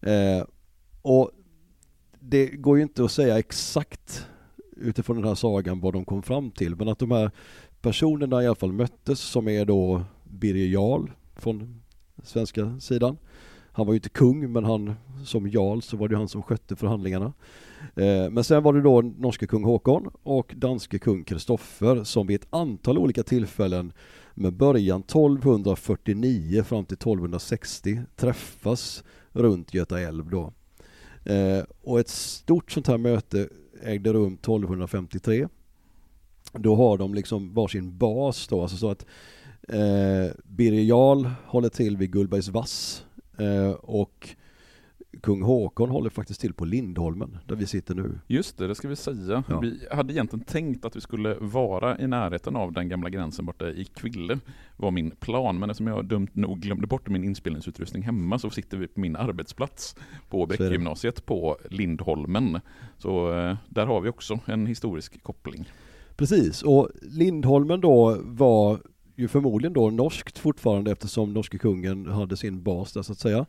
Eh, 0.00 0.44
och 1.02 1.30
det 2.20 2.46
går 2.46 2.76
ju 2.76 2.82
inte 2.82 3.04
att 3.04 3.12
säga 3.12 3.38
exakt 3.38 4.26
utifrån 4.76 5.16
den 5.16 5.24
här 5.24 5.34
sagan 5.34 5.80
vad 5.80 5.92
de 5.92 6.04
kom 6.04 6.22
fram 6.22 6.50
till 6.50 6.76
men 6.76 6.88
att 6.88 6.98
de 6.98 7.10
här 7.10 7.30
personerna 7.80 8.42
i 8.42 8.46
alla 8.46 8.54
fall 8.54 8.72
möttes 8.72 9.20
som 9.20 9.48
är 9.48 9.64
då 9.64 10.02
Birger 10.24 10.66
Jarl 10.66 11.10
från 11.36 11.82
svenska 12.22 12.80
sidan 12.80 13.16
han 13.72 13.86
var 13.86 13.94
ju 13.94 13.96
inte 13.96 14.08
kung 14.08 14.52
men 14.52 14.64
han 14.64 14.94
som 15.24 15.48
jarl 15.48 15.80
så 15.80 15.96
var 15.96 16.08
det 16.08 16.16
han 16.16 16.28
som 16.28 16.42
skötte 16.42 16.76
förhandlingarna. 16.76 17.32
Eh, 17.96 18.30
men 18.30 18.44
sen 18.44 18.62
var 18.62 18.72
det 18.72 18.82
då 18.82 19.00
norske 19.00 19.46
kung 19.46 19.64
Håkon 19.64 20.10
och 20.22 20.54
danske 20.56 20.98
kung 20.98 21.24
Kristoffer 21.24 22.04
som 22.04 22.26
vid 22.26 22.40
ett 22.40 22.48
antal 22.50 22.98
olika 22.98 23.22
tillfällen 23.22 23.92
med 24.34 24.52
början 24.52 25.00
1249 25.00 26.62
fram 26.62 26.84
till 26.84 26.96
1260 26.96 28.00
träffas 28.16 29.04
runt 29.32 29.74
Göta 29.74 30.00
älv 30.00 30.30
då. 30.30 30.52
Eh, 31.24 31.64
och 31.82 32.00
ett 32.00 32.08
stort 32.08 32.70
sånt 32.70 32.86
här 32.86 32.98
möte 32.98 33.48
ägde 33.82 34.12
rum 34.12 34.34
1253. 34.34 35.48
Då 36.52 36.76
har 36.76 36.98
de 36.98 37.14
liksom 37.14 37.54
varsin 37.54 37.98
bas 37.98 38.48
då, 38.48 38.62
alltså 38.62 38.76
så 38.76 38.90
att 38.90 39.06
eh, 39.68 40.36
Birger 40.44 40.82
Jarl 40.82 41.26
håller 41.46 41.68
till 41.68 41.96
vid 41.96 42.12
Gullbergs 42.12 42.48
vass 42.48 43.04
eh, 43.38 43.70
och 43.70 44.28
kung 45.22 45.42
Håkon 45.42 45.90
håller 45.90 46.10
faktiskt 46.10 46.40
till 46.40 46.54
på 46.54 46.64
Lindholmen 46.64 47.38
där 47.46 47.56
vi 47.56 47.66
sitter 47.66 47.94
nu. 47.94 48.18
Just 48.26 48.58
det, 48.58 48.66
det 48.66 48.74
ska 48.74 48.88
vi 48.88 48.96
säga. 48.96 49.44
Ja. 49.48 49.60
Vi 49.60 49.80
hade 49.90 50.12
egentligen 50.12 50.44
tänkt 50.44 50.84
att 50.84 50.96
vi 50.96 51.00
skulle 51.00 51.34
vara 51.34 51.98
i 51.98 52.06
närheten 52.06 52.56
av 52.56 52.72
den 52.72 52.88
gamla 52.88 53.10
gränsen 53.10 53.46
borta 53.46 53.70
i 53.70 53.84
Kville, 53.84 54.38
var 54.76 54.90
min 54.90 55.10
plan. 55.10 55.58
Men 55.58 55.70
eftersom 55.70 55.86
jag 55.86 56.04
dumt 56.04 56.28
nog 56.32 56.60
glömde 56.60 56.86
bort 56.86 57.08
min 57.08 57.24
inspelningsutrustning 57.24 58.02
hemma 58.02 58.38
så 58.38 58.50
sitter 58.50 58.76
vi 58.76 58.86
på 58.86 59.00
min 59.00 59.16
arbetsplats 59.16 59.96
på 60.28 60.46
Bräckegymnasiet 60.46 61.26
på 61.26 61.58
Lindholmen. 61.70 62.60
Så 62.98 63.38
eh, 63.38 63.56
där 63.68 63.86
har 63.86 64.00
vi 64.00 64.08
också 64.08 64.40
en 64.44 64.66
historisk 64.66 65.22
koppling. 65.22 65.68
Precis, 66.16 66.62
och 66.62 66.88
Lindholmen 67.02 67.80
då 67.80 68.16
var 68.22 68.78
ju 69.16 69.28
förmodligen 69.28 69.72
då 69.72 69.90
norskt 69.90 70.38
fortfarande 70.38 70.92
eftersom 70.92 71.32
norske 71.32 71.58
kungen 71.58 72.06
hade 72.06 72.36
sin 72.36 72.62
bas 72.62 72.92
där 72.92 73.02
så 73.02 73.12
att 73.12 73.18
säga. 73.18 73.46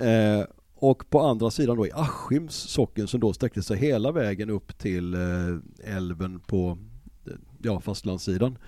Eh, 0.00 0.44
och 0.90 1.10
på 1.10 1.20
andra 1.20 1.50
sidan 1.50 1.76
då 1.76 1.86
i 1.86 1.92
Askims 1.92 2.54
socken 2.54 3.06
som 3.06 3.20
då 3.20 3.32
sträckte 3.32 3.62
sig 3.62 3.78
hela 3.78 4.12
vägen 4.12 4.50
upp 4.50 4.78
till 4.78 5.14
eh, 5.14 5.96
älven 5.96 6.40
på 6.40 6.78
ja, 7.62 7.80
fastlandssidan. 7.80 8.58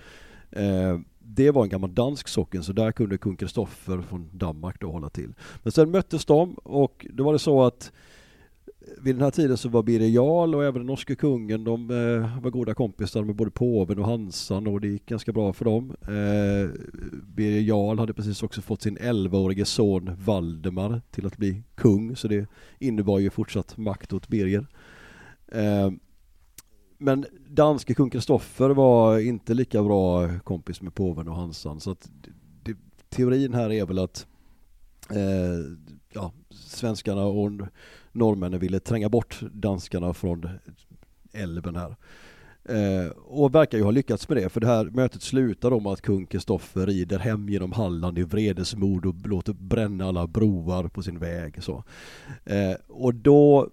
Eh, 0.51 0.99
det 1.19 1.51
var 1.51 1.63
en 1.63 1.69
gammal 1.69 1.95
dansk 1.95 2.27
socken 2.27 2.63
så 2.63 2.73
där 2.73 2.91
kunde 2.91 3.17
kung 3.17 3.35
Kristoffer 3.35 4.01
från 4.01 4.29
Danmark 4.33 4.81
då 4.81 4.91
hålla 4.91 5.09
till. 5.09 5.33
Men 5.63 5.71
sen 5.71 5.91
möttes 5.91 6.25
de 6.25 6.53
och 6.53 7.05
då 7.13 7.23
var 7.23 7.33
det 7.33 7.39
så 7.39 7.63
att 7.63 7.91
vid 8.97 9.15
den 9.15 9.21
här 9.21 9.31
tiden 9.31 9.57
så 9.57 9.69
var 9.69 9.83
Birger 9.83 10.07
Jarl 10.07 10.55
och 10.55 10.63
även 10.63 10.73
den 10.73 10.85
norske 10.85 11.15
kungen, 11.15 11.63
de 11.63 11.91
eh, 11.91 12.41
var 12.41 12.51
goda 12.51 12.73
kompisar 12.73 13.23
med 13.23 13.35
både 13.35 13.51
påven 13.51 13.99
och 13.99 14.05
Hansan 14.05 14.67
och 14.67 14.81
det 14.81 14.87
gick 14.87 15.05
ganska 15.05 15.31
bra 15.31 15.53
för 15.53 15.65
dem. 15.65 15.95
Eh, 16.01 16.69
Birger 17.35 17.61
Jarl 17.61 17.99
hade 17.99 18.13
precis 18.13 18.43
också 18.43 18.61
fått 18.61 18.81
sin 18.81 18.97
11-årige 18.97 19.65
son 19.65 20.11
Valdemar 20.25 21.01
till 21.11 21.25
att 21.25 21.37
bli 21.37 21.63
kung 21.75 22.15
så 22.15 22.27
det 22.27 22.47
innebar 22.79 23.19
ju 23.19 23.29
fortsatt 23.29 23.77
makt 23.77 24.13
åt 24.13 24.27
Birger. 24.27 24.67
Eh, 25.47 25.91
men 26.97 27.25
danske 27.49 27.93
kung 27.93 28.09
Kristoffer 28.09 28.69
var 28.69 29.19
inte 29.19 29.53
lika 29.53 29.83
bra 29.83 30.29
kompis 30.39 30.81
med 30.81 30.95
påven 30.95 31.27
och 31.27 31.35
Hansan 31.35 31.79
så 31.79 31.91
att 31.91 32.09
det, 32.21 32.31
det, 32.63 32.77
teorin 33.09 33.53
här 33.53 33.71
är 33.71 33.85
väl 33.85 33.99
att 33.99 34.27
eh, 35.09 35.86
ja, 36.17 36.31
svenskarna 36.49 37.25
och 37.25 37.51
norrmännen 38.11 38.59
ville 38.59 38.79
tränga 38.79 39.09
bort 39.09 39.39
danskarna 39.51 40.13
från 40.13 40.49
älven 41.33 41.75
här. 41.75 41.95
Eh, 42.69 43.09
och 43.11 43.55
verkar 43.55 43.77
ju 43.77 43.83
ha 43.83 43.91
lyckats 43.91 44.29
med 44.29 44.37
det 44.37 44.49
för 44.49 44.61
det 44.61 44.67
här 44.67 44.85
mötet 44.85 45.21
slutar 45.21 45.73
om 45.73 45.85
att 45.85 46.01
kung 46.01 46.25
Kristoffer 46.25 46.85
rider 46.85 47.19
hem 47.19 47.49
genom 47.49 47.71
Halland 47.71 48.19
i 48.19 48.23
vredesmod 48.23 49.05
och 49.05 49.15
låter 49.27 49.53
bränna 49.53 50.05
alla 50.05 50.27
broar 50.27 50.87
på 50.87 51.03
sin 51.03 51.19
väg. 51.19 51.63
Så. 51.63 51.83
Eh, 52.45 52.75
och 52.87 53.15
då 53.15 53.69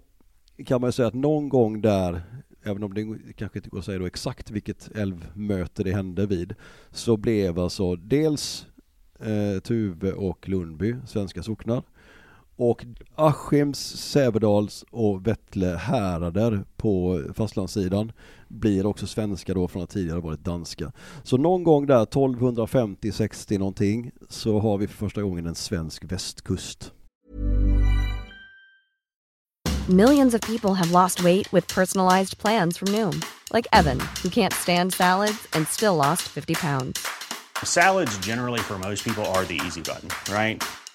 kan 0.66 0.80
man 0.80 0.92
säga 0.92 1.08
att 1.08 1.14
någon 1.14 1.48
gång 1.48 1.80
där 1.80 2.22
även 2.62 2.82
om 2.82 2.94
det 2.94 3.32
kanske 3.32 3.58
inte 3.58 3.70
går 3.70 3.78
att 3.78 3.84
säga 3.84 3.98
då 3.98 4.06
exakt 4.06 4.50
vilket 4.50 4.96
älvmöte 4.96 5.82
det 5.82 5.92
hände 5.92 6.26
vid, 6.26 6.54
så 6.90 7.16
blev 7.16 7.58
alltså 7.58 7.96
dels 7.96 8.66
eh, 9.20 9.60
Tuve 9.60 10.12
och 10.12 10.48
Lundby 10.48 10.96
svenska 11.06 11.42
socknar 11.42 11.82
och 12.56 12.84
Askims, 13.14 13.78
Sävedals 13.96 14.84
och 14.90 15.26
Vettle 15.26 15.76
härader 15.76 16.64
på 16.76 17.22
fastlandssidan 17.34 18.12
blir 18.48 18.86
också 18.86 19.06
svenska 19.06 19.54
då 19.54 19.68
från 19.68 19.82
att 19.82 19.90
tidigare 19.90 20.20
varit 20.20 20.44
danska. 20.44 20.92
Så 21.22 21.36
någon 21.36 21.64
gång 21.64 21.86
där 21.86 22.04
1250-60 22.04 23.58
någonting 23.58 24.10
så 24.28 24.58
har 24.58 24.78
vi 24.78 24.86
för 24.86 24.96
första 24.96 25.22
gången 25.22 25.46
en 25.46 25.54
svensk 25.54 26.04
västkust. 26.04 26.92
Millions 29.88 30.34
of 30.34 30.40
people 30.40 30.70
have 30.70 30.90
lost 30.90 31.20
weight 31.20 31.52
with 31.52 31.74
personalized 31.74 32.38
plans 32.38 32.78
from 32.78 32.92
Noom, 32.92 33.20
like 33.52 33.66
Evan, 33.72 34.00
who 34.22 34.30
can't 34.30 34.52
stand 34.52 34.94
salads 34.94 35.46
and 35.52 35.68
still 35.68 35.94
lost 35.94 36.22
50 36.22 36.54
pounds. 36.54 37.06
Salads, 37.62 38.18
generally, 38.26 38.60
for 38.60 38.78
most 38.78 39.04
people, 39.04 39.24
are 39.24 39.44
the 39.44 39.60
easy 39.66 39.82
button, 39.82 40.08
right? 40.34 40.62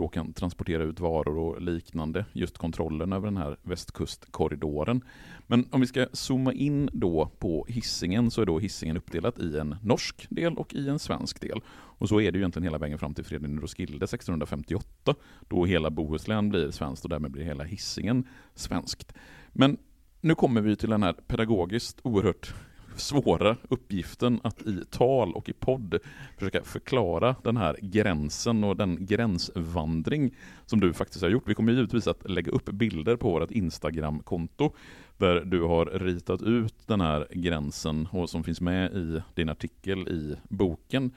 då 0.00 0.08
kan 0.08 0.32
transportera 0.32 0.82
ut 0.82 1.00
varor 1.00 1.38
och 1.38 1.62
liknande. 1.62 2.24
Just 2.32 2.58
kontrollen 2.58 3.12
över 3.12 3.26
den 3.26 3.36
här 3.36 3.56
västkustkorridoren. 3.62 5.04
Men 5.46 5.68
om 5.70 5.80
vi 5.80 5.86
ska 5.86 6.06
zooma 6.12 6.52
in 6.52 6.90
då 6.92 7.30
på 7.38 7.66
hissingen 7.68 8.30
så 8.30 8.42
är 8.42 8.46
då 8.46 8.58
hissingen 8.58 8.96
uppdelat 8.96 9.38
i 9.38 9.58
en 9.58 9.76
norsk 9.82 10.26
del 10.30 10.56
och 10.56 10.74
i 10.74 10.88
en 10.88 10.98
svensk 10.98 11.40
del. 11.40 11.60
Och 11.70 12.08
så 12.08 12.20
är 12.20 12.32
det 12.32 12.38
ju 12.38 12.42
egentligen 12.42 12.64
hela 12.64 12.78
vägen 12.78 12.98
fram 12.98 13.14
till 13.14 13.24
Fredrik 13.24 13.62
Roskilde 13.62 14.04
1658 14.04 15.14
då 15.48 15.64
hela 15.64 15.90
Bohuslän 15.90 16.48
blir 16.48 16.70
svenskt 16.70 17.04
och 17.04 17.10
därmed 17.10 17.30
blir 17.30 17.44
hela 17.44 17.64
hissingen 17.64 18.28
svenskt. 18.54 19.12
Men 19.52 19.76
nu 20.20 20.34
kommer 20.34 20.60
vi 20.60 20.76
till 20.76 20.90
den 20.90 21.02
här 21.02 21.12
pedagogiskt 21.12 22.00
oerhört 22.02 22.54
svåra 22.96 23.56
uppgiften 23.68 24.40
att 24.42 24.62
i 24.62 24.84
tal 24.90 25.32
och 25.32 25.48
i 25.48 25.52
podd 25.52 25.98
försöka 26.38 26.62
förklara 26.62 27.36
den 27.42 27.56
här 27.56 27.76
gränsen 27.82 28.64
och 28.64 28.76
den 28.76 29.06
gränsvandring 29.06 30.34
som 30.66 30.80
du 30.80 30.92
faktiskt 30.92 31.22
har 31.22 31.30
gjort. 31.30 31.48
Vi 31.48 31.54
kommer 31.54 31.72
givetvis 31.72 32.06
att 32.06 32.30
lägga 32.30 32.52
upp 32.52 32.64
bilder 32.64 33.16
på 33.16 33.30
vårt 33.30 33.50
Instagram-konto 33.50 34.72
där 35.16 35.44
du 35.44 35.62
har 35.62 35.86
ritat 35.86 36.42
ut 36.42 36.74
den 36.86 37.00
här 37.00 37.26
gränsen 37.30 38.08
och 38.10 38.30
som 38.30 38.44
finns 38.44 38.60
med 38.60 38.92
i 38.92 39.22
din 39.34 39.48
artikel 39.48 40.08
i 40.08 40.36
boken. 40.48 41.10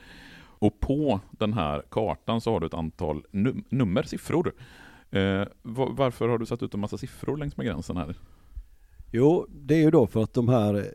Och 0.64 0.80
på 0.80 1.20
den 1.32 1.54
här 1.54 1.84
kartan 1.90 2.42
så 2.42 2.52
har 2.52 2.60
du 2.60 2.66
ett 2.66 2.74
antal 2.74 3.24
num 3.32 3.64
nummer, 3.70 4.04
siffror. 4.04 4.54
Eh, 5.12 5.44
varför 5.62 6.28
har 6.28 6.38
du 6.38 6.46
satt 6.46 6.64
ut 6.64 6.74
en 6.74 6.80
massa 6.80 6.98
siffror 6.98 7.38
längs 7.38 7.58
med 7.58 7.66
gränsen 7.66 7.98
här? 7.98 8.16
Jo, 9.12 9.48
det 9.50 9.76
är 9.76 9.80
ju 9.80 9.92
då 9.92 10.08
för 10.08 10.24
att 10.24 10.34
de 10.34 10.50
här 10.50 10.94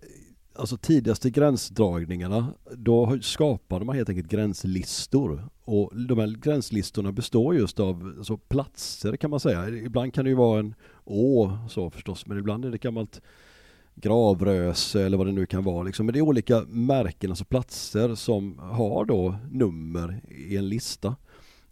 alltså 0.58 0.76
tidigaste 0.76 1.30
gränsdragningarna, 1.30 2.54
då 2.72 3.18
skapade 3.22 3.84
man 3.84 3.96
helt 3.96 4.08
enkelt 4.08 4.28
gränslistor. 4.28 5.48
Och 5.64 5.96
de 6.08 6.18
här 6.18 6.26
gränslistorna 6.26 7.12
består 7.12 7.54
just 7.54 7.80
av 7.80 8.14
alltså 8.18 8.36
platser 8.36 9.16
kan 9.16 9.30
man 9.30 9.40
säga. 9.40 9.68
Ibland 9.68 10.14
kan 10.14 10.24
det 10.24 10.28
ju 10.28 10.36
vara 10.36 10.60
en 10.60 10.74
å 11.04 11.58
så 11.68 11.90
förstås, 11.90 12.26
men 12.26 12.38
ibland 12.38 12.64
är 12.64 12.70
det 12.70 12.78
gammalt 12.78 13.20
gravröse 13.94 15.02
eller 15.02 15.16
vad 15.18 15.26
det 15.26 15.32
nu 15.32 15.46
kan 15.46 15.64
vara. 15.64 15.82
Liksom. 15.82 16.06
Men 16.06 16.12
det 16.12 16.18
är 16.18 16.22
olika 16.22 16.60
märken, 16.68 17.30
alltså 17.30 17.44
platser 17.44 18.14
som 18.14 18.58
har 18.58 19.04
då 19.04 19.34
nummer 19.50 20.20
i 20.28 20.56
en 20.56 20.68
lista. 20.68 21.16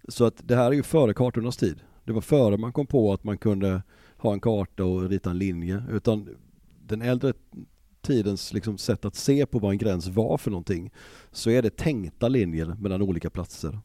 Så 0.08 0.24
att 0.24 0.40
det 0.48 0.56
här 0.56 0.66
är 0.66 0.72
ju 0.72 0.82
före 0.82 1.14
kartornas 1.14 1.56
tid. 1.56 1.80
Det 2.04 2.12
var 2.12 2.20
före 2.20 2.56
man 2.56 2.72
kom 2.72 2.86
på 2.86 3.12
att 3.12 3.24
man 3.24 3.38
kunde 3.38 3.82
ha 4.16 4.32
en 4.32 4.40
karta 4.40 4.84
och 4.84 5.08
rita 5.08 5.30
en 5.30 5.38
linje 5.38 5.82
utan 5.90 6.28
den 6.86 7.02
äldre 7.02 7.32
tidens 8.06 8.52
liksom 8.52 8.78
sätt 8.78 9.04
att 9.04 9.14
se 9.14 9.46
på 9.46 9.58
vad 9.58 9.72
en 9.72 9.78
gräns 9.78 10.08
var 10.08 10.38
för 10.38 10.50
någonting 10.50 10.90
så 11.30 11.50
är 11.50 11.62
det 11.62 11.76
tänkta 11.76 12.28
linjer 12.28 12.76
mellan 12.80 13.02
olika 13.02 13.30
platser. 13.30 13.78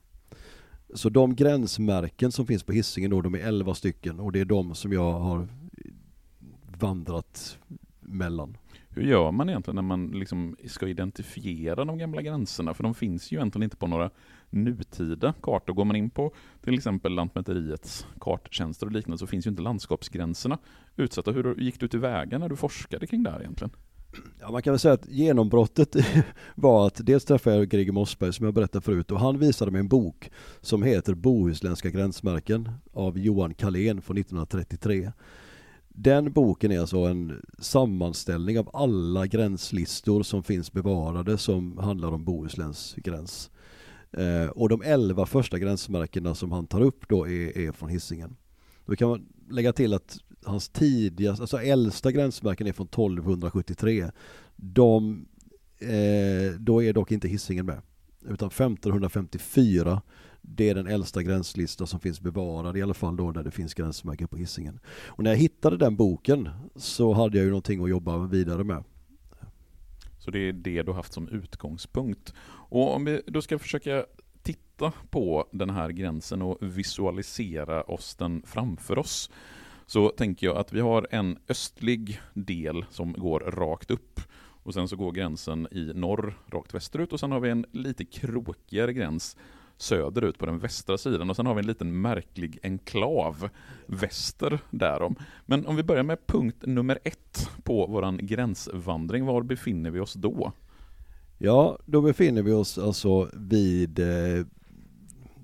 Så 0.94 1.10
de 1.10 1.36
gränsmärken 1.36 2.32
som 2.32 2.48
finns 2.48 2.63
på 2.63 2.72
hissingen 2.72 3.12
då, 3.12 3.22
de 3.22 3.36
är 3.36 3.40
11 3.40 3.75
stycken 3.75 4.20
och 4.20 4.32
det 4.32 4.40
är 4.40 4.46
de 4.46 4.75
som 4.75 4.94
jag 4.94 5.12
har 5.12 5.48
vandrat 6.80 7.58
mellan. 8.00 8.58
Hur 8.90 9.04
gör 9.04 9.32
man 9.32 9.50
egentligen 9.50 9.75
när 9.75 9.82
man 9.82 10.08
liksom 10.08 10.56
ska 10.66 10.88
identifiera 10.88 11.86
de 11.86 11.98
gamla 11.98 12.22
gränserna? 12.22 12.74
För 12.74 12.84
de 12.84 12.96
finns 12.96 13.32
ju 13.32 13.38
egentligen 13.38 13.63
inte 13.63 13.78
på 13.78 13.88
några 13.88 14.10
nutida 14.50 15.34
kartor. 15.42 15.74
Går 15.74 15.86
man 15.86 15.96
in 15.96 16.10
på 16.10 16.34
till 16.62 16.74
exempel 16.74 17.13
Lantmäteriets 17.13 18.08
karttjänster 18.20 18.86
och 18.86 18.92
liknande 18.92 19.18
så 19.18 19.28
finns 19.28 19.46
ju 19.46 19.50
inte 19.50 19.62
landskapsgränserna 19.62 20.58
utsatta. 20.96 21.32
Hur 21.32 21.56
gick 21.62 21.80
du 21.80 21.88
tillväga 21.88 22.38
när 22.38 22.50
du 22.50 22.56
forskade 22.56 23.08
kring 23.08 23.24
det 23.24 23.32
här 23.32 23.40
egentligen? 23.40 23.72
Ja, 24.39 24.51
man 24.51 24.62
kan 24.62 24.74
väl 24.74 24.80
säga 24.80 24.94
att 24.94 25.10
genombrottet 25.10 25.96
var 26.56 26.88
att 26.88 27.06
dels 27.06 27.25
träffade 27.25 27.56
jag 27.56 27.70
Greger 27.70 27.91
Mossberg 27.91 28.34
som 28.34 28.46
jag 28.46 28.53
berättade 28.53 28.82
förut 28.82 29.12
och 29.12 29.20
han 29.20 29.39
visade 29.39 29.72
mig 29.72 29.80
en 29.80 29.88
bok 29.88 30.32
som 30.62 30.84
heter 30.84 31.13
Bohuslänska 31.13 31.89
gränsmärken 31.89 32.70
av 32.94 33.20
Johan 33.20 33.53
Kalén 33.53 34.01
från 34.01 34.18
1933. 34.18 35.12
Den 35.89 36.32
boken 36.32 36.72
är 36.72 36.80
alltså 36.80 36.98
en 36.98 37.46
sammanställning 37.60 38.60
av 38.60 38.70
alla 38.74 39.27
gränslistor 39.27 40.24
som 40.24 40.44
finns 40.44 40.74
bevarade 40.74 41.38
som 41.38 41.77
handlar 41.77 42.12
om 42.12 42.24
Bohusläns 42.24 42.96
gräns. 42.98 43.51
Eh, 44.12 44.48
och 44.48 44.70
de 44.70 44.82
elva 44.82 45.25
första 45.25 45.60
gränsmärkena 45.60 46.36
som 46.36 46.51
han 46.51 46.68
tar 46.68 46.82
upp 46.82 47.10
då 47.10 47.27
är, 47.27 47.58
är 47.58 47.72
från 47.72 47.89
Hisingen. 47.89 48.36
Då 48.86 48.96
kan 48.96 49.10
man 49.10 49.25
lägga 49.50 49.74
till 49.74 49.94
att 49.94 50.20
hans 50.43 50.69
tidigaste, 50.69 51.43
alltså 51.43 51.62
äldsta 51.62 52.12
gränsmärken 52.12 52.67
är 52.67 52.74
från 52.74 52.88
1273. 52.88 54.12
De, 54.55 55.25
eh, 55.79 56.60
då 56.60 56.83
är 56.83 56.93
dock 56.93 57.12
inte 57.12 57.27
Hisingen 57.27 57.65
med. 57.65 57.81
Utan 58.25 58.50
1554 58.50 60.01
det 60.41 60.69
är 60.69 60.75
den 60.75 60.88
äldsta 60.88 61.24
gränslista 61.24 61.86
som 61.86 62.00
finns 62.00 62.21
bevarad, 62.21 62.77
i 62.77 62.81
alla 62.81 62.93
fall 62.93 63.17
då 63.17 63.31
där 63.31 63.43
det 63.43 63.51
finns 63.51 63.74
gränsmärken 63.74 64.27
på 64.27 64.38
Hisingen. 64.38 64.79
Och 65.05 65.24
när 65.24 65.31
jag 65.31 65.38
hittade 65.38 65.77
den 65.77 65.95
boken 65.95 66.50
så 66.75 67.13
hade 67.13 67.38
jag 67.38 67.43
ju 67.43 67.50
någonting 67.50 67.83
att 67.83 67.89
jobba 67.89 68.17
vidare 68.17 68.63
med. 68.63 68.83
Så 70.19 70.31
det 70.31 70.39
är 70.39 70.53
det 70.53 70.81
du 70.81 70.91
har 70.91 70.95
haft 70.95 71.13
som 71.13 71.27
utgångspunkt. 71.27 72.33
Och 72.69 72.95
om 72.95 73.05
vi 73.05 73.21
då 73.27 73.41
ska 73.41 73.60
försöka 73.60 74.05
titta 74.43 74.93
på 75.10 75.48
den 75.51 75.69
här 75.69 75.89
gränsen 75.89 76.41
och 76.41 76.57
visualisera 76.62 77.83
oss 77.83 78.15
den 78.15 78.43
framför 78.45 78.98
oss 79.00 79.29
så 79.91 80.10
tänker 80.10 80.48
jag 80.48 80.57
att 80.57 80.74
vi 80.74 80.79
har 80.79 81.07
en 81.12 81.38
östlig 81.50 82.21
del 82.33 82.86
som 82.89 83.13
går 83.13 83.39
rakt 83.39 83.91
upp 83.91 84.19
och 84.63 84.74
sen 84.74 84.88
så 84.88 84.95
går 84.95 85.12
gränsen 85.12 85.67
i 85.71 85.91
norr 85.95 86.38
rakt 86.48 86.74
västerut 86.74 87.13
och 87.13 87.19
sen 87.19 87.31
har 87.31 87.39
vi 87.39 87.50
en 87.50 87.65
lite 87.71 88.05
krokigare 88.05 88.93
gräns 88.93 89.38
söderut 89.77 90.38
på 90.38 90.45
den 90.45 90.60
västra 90.60 90.98
sidan 90.98 91.29
och 91.29 91.36
sen 91.36 91.45
har 91.45 91.53
vi 91.53 91.60
en 91.60 91.67
liten 91.67 92.01
märklig 92.01 92.60
enklav 92.63 93.50
väster 93.86 94.60
därom. 94.69 95.15
Men 95.45 95.65
om 95.67 95.75
vi 95.75 95.83
börjar 95.83 96.03
med 96.03 96.27
punkt 96.27 96.63
nummer 96.65 97.00
ett 97.03 97.50
på 97.63 97.88
våran 97.88 98.19
gränsvandring, 98.21 99.25
var 99.25 99.43
befinner 99.43 99.91
vi 99.91 100.00
oss 100.00 100.13
då? 100.13 100.51
Ja, 101.38 101.77
då 101.86 102.01
befinner 102.01 102.41
vi 102.41 102.51
oss 102.51 102.77
alltså 102.77 103.29
vid 103.33 104.00
eh, 104.00 104.45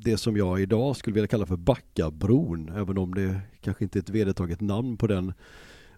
det 0.08 0.18
som 0.18 0.38
jag 0.38 0.62
idag 0.62 0.96
skulle 0.96 1.14
vilja 1.14 1.28
kalla 1.28 1.46
för 1.46 1.58
Backabron, 1.58 2.70
även 2.76 2.98
om 2.98 3.16
det 3.16 3.42
kanske 3.62 3.84
inte 3.84 4.00
är 4.00 4.02
ett 4.02 4.10
vedertaget 4.10 4.62
namn 4.62 4.98
på 4.98 5.08
den 5.08 5.34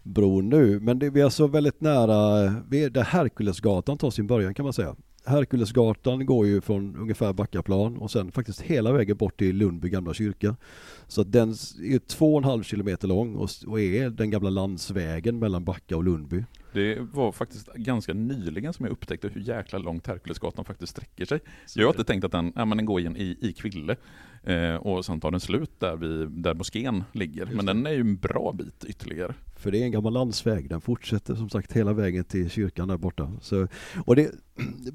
bron 0.04 0.50
nu. 0.50 0.80
Men 0.80 1.00
det, 1.00 1.10
vi 1.10 1.20
är 1.20 1.26
alltså 1.26 1.48
väldigt 1.48 1.82
nära, 1.82 2.50
där 2.70 3.04
Herkulesgatan 3.04 3.98
tar 3.98 4.12
sin 4.12 4.28
början 4.28 4.54
kan 4.54 4.64
man 4.64 4.74
säga. 4.74 4.96
Herkulesgatan 5.26 6.26
går 6.26 6.48
ju 6.48 6.62
från 6.62 6.96
ungefär 6.96 7.34
Backaplan 7.34 7.98
och 7.98 8.12
sen 8.12 8.32
faktiskt 8.32 8.62
hela 8.62 8.92
vägen 8.92 9.18
bort 9.18 9.40
till 9.40 9.56
Lundby 9.56 9.90
gamla 9.90 10.14
kyrka. 10.14 10.56
Så 11.08 11.22
att 11.22 11.32
den 11.32 11.50
är 11.50 12.08
två 12.08 12.34
och 12.34 12.38
en 12.38 12.44
halv 12.44 12.64
kilometer 12.64 13.08
lång 13.08 13.36
och, 13.36 13.80
är 13.80 14.10
den 14.10 14.30
gamla 14.30 14.50
landsvägen 14.50 15.40
mellan 15.40 15.64
Backa 15.64 15.98
och 15.98 16.04
Lundby. 16.04 16.44
Det 16.74 17.00
var 17.00 17.32
faktiskt 17.32 17.74
ganska 17.74 18.14
nyligen 18.14 18.74
som 18.74 18.86
jag 18.86 18.92
upptäckte 18.92 19.28
hur 19.28 19.42
jäkla 19.42 19.80
långt 19.80 20.08
Herkulesgatan 20.08 20.66
faktiskt 20.66 20.92
sträcker 20.92 21.26
sig. 21.26 21.40
Jag 21.76 21.86
har 21.86 21.94
inte 21.94 22.04
tänkt 22.04 22.24
att 22.24 22.32
den, 22.32 22.54
ja, 22.56 22.66
men 22.66 22.78
den 22.78 22.86
går 22.86 23.00
igen 23.00 23.18
i, 23.18 23.38
i 23.42 23.54
Kville 23.54 23.96
eh, 24.44 24.76
och 24.76 25.06
sen 25.06 25.20
tar 25.20 25.32
den 25.32 25.40
slut 25.40 25.80
där, 25.80 25.96
vid, 25.96 26.32
där 26.32 26.54
moskén 26.54 27.04
ligger. 27.12 27.46
Men 27.46 27.66
den 27.66 27.86
är 27.86 27.92
ju 27.92 28.00
en 28.00 28.18
bra 28.18 28.54
bit 28.58 28.86
ytterligare. 28.88 29.34
För 29.56 29.72
det 29.72 29.82
är 29.82 29.84
en 29.84 29.92
gammal 29.92 30.14
landsväg, 30.14 30.70
den 30.70 30.82
fortsätter 30.82 31.36
som 31.36 31.50
sagt 31.50 31.72
hela 31.72 31.94
vägen 31.94 32.24
till 32.24 32.50
kyrkan 32.50 32.88
där 32.88 32.98
borta. 32.98 33.32
Så, 33.42 33.68
och 34.06 34.16
det, 34.16 34.32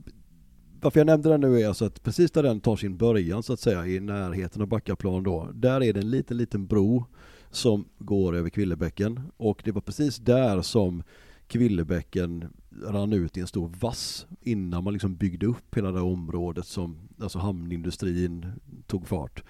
varför 0.81 1.01
jag 1.01 1.07
nämnde 1.07 1.29
den 1.29 1.41
nu 1.41 1.61
är 1.61 1.69
alltså 1.69 1.85
att 1.85 2.03
precis 2.03 2.31
där 2.31 2.43
den 2.43 2.61
tar 2.61 2.77
sin 2.77 2.97
början 2.97 3.43
så 3.43 3.53
att 3.53 3.61
säga 3.61 3.87
i 3.87 4.01
närheten 4.01 4.63
av 4.63 4.69
Backaplan 4.69 5.23
då, 5.23 5.51
där 5.55 5.83
är 5.83 5.93
det 5.93 6.01
en 6.01 6.11
liten, 6.11 6.37
liten 6.37 6.67
bro 6.67 7.05
som 7.51 7.85
går 7.99 8.37
över 8.37 8.51
Kvillebäcken 8.51 9.21
och 9.37 9.63
det 9.65 9.73
var 9.73 9.81
precis 9.81 10.17
där 10.17 10.63
som 10.63 11.03
Kvillebäcken 11.47 12.45
rann 12.83 13.13
ut 13.13 13.37
i 13.37 13.41
en 13.41 13.47
stor 13.47 13.71
vass 13.81 14.27
innan 14.41 14.85
man 14.85 14.93
liksom 14.93 15.17
byggde 15.17 15.47
upp 15.47 15.77
hela 15.77 15.93
det 15.93 16.01
området 16.01 16.67
som 16.67 17.09
alltså 17.21 17.39
hamnindustrin 17.39 18.53
tog 18.87 19.09
fart. 19.09 19.43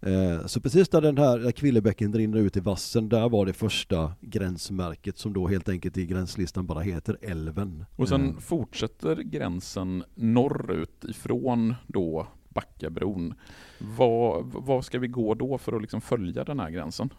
Eh, 0.00 0.46
så 0.46 0.60
precis 0.60 0.88
där 0.88 1.00
den 1.00 1.18
här 1.18 1.52
Kvillebäcken 1.52 2.12
rinner 2.12 2.38
ut 2.38 2.56
i 2.56 2.60
vassen, 2.60 3.08
där 3.08 3.28
var 3.28 3.46
det 3.46 3.52
första 3.52 4.12
gränsmärket 4.20 5.18
som 5.18 5.32
då 5.32 5.48
helt 5.48 5.68
enkelt 5.68 5.96
i 5.96 6.06
gränslistan 6.06 6.66
bara 6.66 6.80
heter 6.80 7.18
älven. 7.22 7.84
Och 7.96 8.08
sen 8.08 8.20
mm. 8.20 8.40
fortsätter 8.40 9.16
gränsen 9.16 10.04
norrut 10.14 11.04
ifrån 11.04 11.74
då 11.86 12.26
Backabron. 12.48 13.34
Vad, 13.78 14.44
vad 14.44 14.84
ska 14.84 14.98
vi 14.98 15.08
gå 15.08 15.34
då 15.34 15.58
för 15.58 15.72
att 15.72 15.82
liksom 15.82 16.00
följa 16.00 16.44
den 16.44 16.60
här 16.60 16.70
gränsen? 16.70 17.12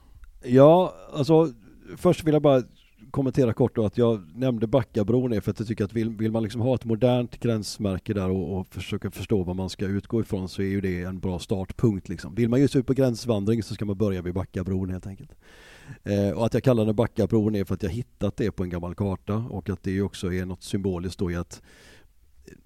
Ja, 0.44 0.94
alltså 1.14 1.54
först 1.98 2.24
vill 2.24 2.34
jag 2.34 2.42
bara 2.42 2.64
kommentera 3.12 3.54
kort 3.54 3.76
då 3.76 3.86
att 3.86 3.98
jag 3.98 4.36
nämnde 4.36 4.68
Backabron 4.68 5.34
är 5.34 5.42
för 5.42 5.52
att 5.52 5.60
jag 5.60 5.68
tycker 5.68 5.84
att 5.84 5.94
vill, 5.94 6.10
vill 6.10 6.32
man 6.32 6.44
liksom 6.44 6.62
ha 6.62 6.76
ett 6.76 6.86
modernt 6.86 7.40
gränsmärke 7.40 8.14
där 8.14 8.30
och, 8.30 8.60
och, 8.60 8.68
försöka 8.68 9.12
förstå 9.12 9.44
vad 9.44 9.56
man 9.56 9.70
ska 9.70 9.86
utgå 9.86 10.22
ifrån 10.22 10.50
så 10.50 10.62
är 10.62 10.66
ju 10.66 10.82
det 10.82 11.02
en 11.02 11.20
bra 11.20 11.40
startpunkt 11.40 12.10
liksom. 12.10 12.36
Vill 12.36 12.50
man 12.50 12.62
just 12.62 12.76
ut 12.76 12.88
på 12.88 12.94
gränsvandring 12.94 13.64
så 13.64 13.74
ska 13.74 13.86
man 13.86 13.98
börja 13.98 14.22
vid 14.22 14.34
Backabron 14.34 14.90
helt 14.90 15.08
enkelt. 15.08 15.36
Eh, 16.04 16.30
och 16.30 16.46
att 16.46 16.54
jag 16.54 16.64
kallar 16.64 16.86
den 16.86 16.96
Backabron 16.96 17.56
är 17.56 17.64
för 17.64 17.74
att 17.74 17.84
jag 17.84 17.90
hittat 17.90 18.38
det 18.38 18.52
på 18.52 18.64
en 18.64 18.70
gammal 18.70 18.96
karta 18.96 19.36
och 19.36 19.70
att 19.70 19.84
det 19.84 20.02
också 20.02 20.34
är 20.34 20.46
något 20.46 20.64
symboliskt 20.64 21.20
då 21.20 21.32
i 21.32 21.36
att 21.36 21.62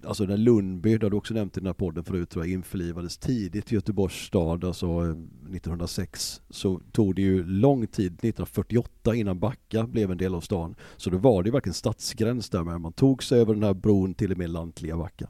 alltså 0.04 0.24
när 0.24 0.36
Lundby, 0.36 0.98
det 0.98 1.06
har 1.06 1.10
du 1.10 1.16
också 1.16 1.34
nämnt 1.34 1.56
i 1.56 1.60
den 1.60 1.66
här 1.66 1.74
podden 1.74 2.04
förut, 2.04 2.30
tror 2.30 2.44
jag, 2.44 2.52
införlivades 2.52 3.18
tidigt 3.18 3.72
i 3.72 3.74
Göteborgs 3.74 4.14
stad, 4.14 4.64
alltså 4.64 4.86
eh, 4.86 5.10
1906, 5.10 6.42
så 6.50 6.80
tog 6.92 7.14
det 7.14 7.22
ju 7.22 7.44
lång 7.44 7.86
tid, 7.86 8.12
1948, 8.12 9.14
innan 9.14 9.38
Backa 9.38 9.86
blev 9.86 10.10
en 10.10 10.18
del 10.18 10.34
av 10.34 10.40
stan. 10.40 10.74
Så 10.96 11.10
då 11.10 11.18
var 11.18 11.42
det 11.42 11.46
ju 11.46 11.52
verkligen 11.52 11.74
stadsgräns 11.74 12.50
där 12.50 12.64
med, 12.64 12.80
man 12.80 12.92
tog 12.92 13.22
sig 13.22 13.40
över 13.40 13.54
den 13.54 13.62
här 13.62 13.74
bron 13.74 14.14
till 14.14 14.32
och 14.32 14.38
med 14.38 14.50
lantliga 14.50 14.96
Backa. 14.96 15.28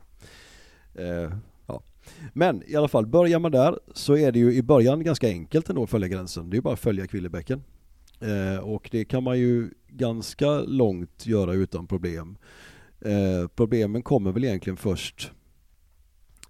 Eh, 0.95 1.33
ja. 1.67 1.83
Men 2.33 2.63
i 2.67 2.77
alla 2.77 2.89
fall, 2.89 3.07
börjar 3.07 3.39
man 3.39 3.53
där 3.53 3.79
så 3.93 4.17
är 4.17 4.33
det 4.33 4.39
ju 4.39 4.55
i 4.55 4.63
början 4.63 5.05
ganska 5.05 5.29
enkelt 5.29 5.69
ändå 5.69 5.83
att 5.83 5.91
följa 5.91 6.09
gränsen. 6.09 6.51
Det 6.51 6.57
är 6.57 6.61
bara 6.61 6.75
att 6.75 6.81
följa 6.81 7.07
Kvillebäcken. 7.07 7.63
Eh, 8.21 8.59
och 8.59 8.89
det 8.93 9.05
kan 9.05 9.23
man 9.23 9.39
ju 9.39 9.71
ganska 9.89 10.61
långt 10.61 11.27
göra 11.27 11.53
utan 11.53 11.87
problem. 11.87 12.37
Eh, 13.05 13.49
problemen 13.55 14.03
kommer 14.03 14.33
väl 14.33 14.45
egentligen 14.45 14.77
först 14.77 15.33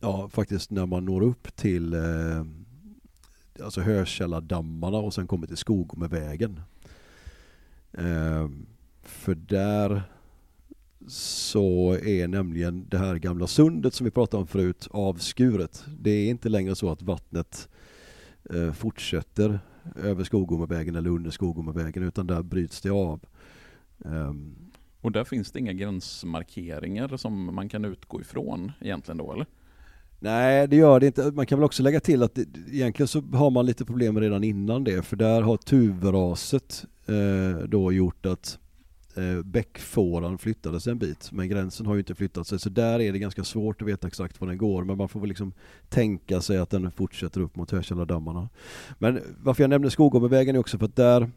ja, 0.01 0.29
faktiskt 0.29 0.71
när 0.71 0.87
man 0.87 1.05
når 1.05 1.23
upp 1.23 1.57
till 1.57 1.95
eh, 1.95 2.45
alltså 3.62 3.81
Hörkällardammarna 3.81 4.99
och 4.99 5.14
sen 5.14 5.27
kommer 5.27 5.47
till 5.47 5.57
Skogomevägen. 5.57 6.61
Eh, 7.93 8.49
för 9.03 9.35
där 9.35 10.03
så 11.09 11.99
är 12.03 12.29
nämligen 12.29 12.88
det 12.88 12.99
här 12.99 13.17
gamla 13.17 13.47
sundet 13.47 13.95
som 13.95 14.05
vi 14.05 14.11
pratade 14.11 14.40
om 14.40 14.47
förut 14.47 14.88
avskuret. 14.90 15.85
Det 16.01 16.11
är 16.11 16.31
inte 16.31 16.49
längre 16.49 16.75
så 16.75 16.90
att 16.90 17.03
vattnet 17.03 17.69
eh, 18.51 18.73
fortsätter 18.73 19.61
över 19.97 20.25
Skogomevägen 20.25 20.95
eller 20.95 21.11
under 21.11 21.31
Skogomevägen 21.31 22.03
utan 22.03 22.27
där 22.27 22.43
bryts 22.43 22.81
det 22.81 22.90
av. 22.90 23.21
Um, 23.99 24.57
och 25.05 25.12
där 25.12 25.25
finns 25.25 25.53
det 25.53 25.59
inga 25.59 25.73
gränsmarkeringar 25.73 27.17
som 27.17 27.55
man 27.55 27.69
kan 27.69 27.85
utgå 27.85 28.21
ifrån 28.21 28.73
egentligen 28.81 29.19
då 29.19 29.33
eller? 29.33 29.47
Nej 30.19 30.69
det 30.69 30.77
gör 30.77 31.01
det 31.01 31.07
inte. 31.07 31.31
Man 31.31 31.47
kan 31.47 31.59
väl 31.59 31.64
också 31.64 31.83
lägga 31.83 32.01
till 32.01 32.23
att 32.23 32.35
det, 32.35 32.47
egentligen 32.73 33.09
så 33.09 33.21
har 33.21 33.51
man 33.51 33.67
lite 33.67 33.85
problem 33.85 34.21
redan 34.21 34.45
innan 34.45 34.85
det 34.85 35.03
för 35.03 35.17
där 35.17 35.43
har 35.43 35.57
tuvraset 35.57 36.85
eh, 37.07 37.69
då 37.69 37.93
gjort 37.93 38.27
att 38.27 38.59
eh, 39.17 39.43
bäckfåran 39.45 40.38
flyttades 40.38 40.87
en 40.87 40.99
bit 40.99 41.33
men 41.33 41.49
gränsen 41.49 41.87
har 41.87 41.95
ju 41.95 42.01
inte 42.01 42.14
flyttat 42.14 42.47
sig 42.47 42.59
så 42.59 42.69
där 42.69 43.01
är 43.01 43.12
det 43.12 43.19
ganska 43.19 43.45
svårt 43.45 43.83
att 43.83 43.88
veta 43.88 44.07
exakt 44.07 44.40
var 44.40 44.49
den 44.49 44.59
går 44.59 44.85
men 44.85 44.97
man 44.97 45.09
får 45.09 45.21
väl 45.21 45.29
liksom 45.29 45.53
tänka 45.88 46.40
sig 46.40 46.59
att 46.59 46.71
den 46.71 46.90
fortsätter 46.90 47.40
upp 47.40 47.57
mot 47.57 47.71
Hökälladammarna. 47.71 48.49
Men 48.99 49.21
varför 49.43 49.62
jag 49.62 49.71
nämnde 49.71 49.90
Skogåmevägen 49.90 50.55
är 50.57 50.61
också 50.61 50.79
för 50.79 50.85
att 50.85 50.97
där 50.97 51.31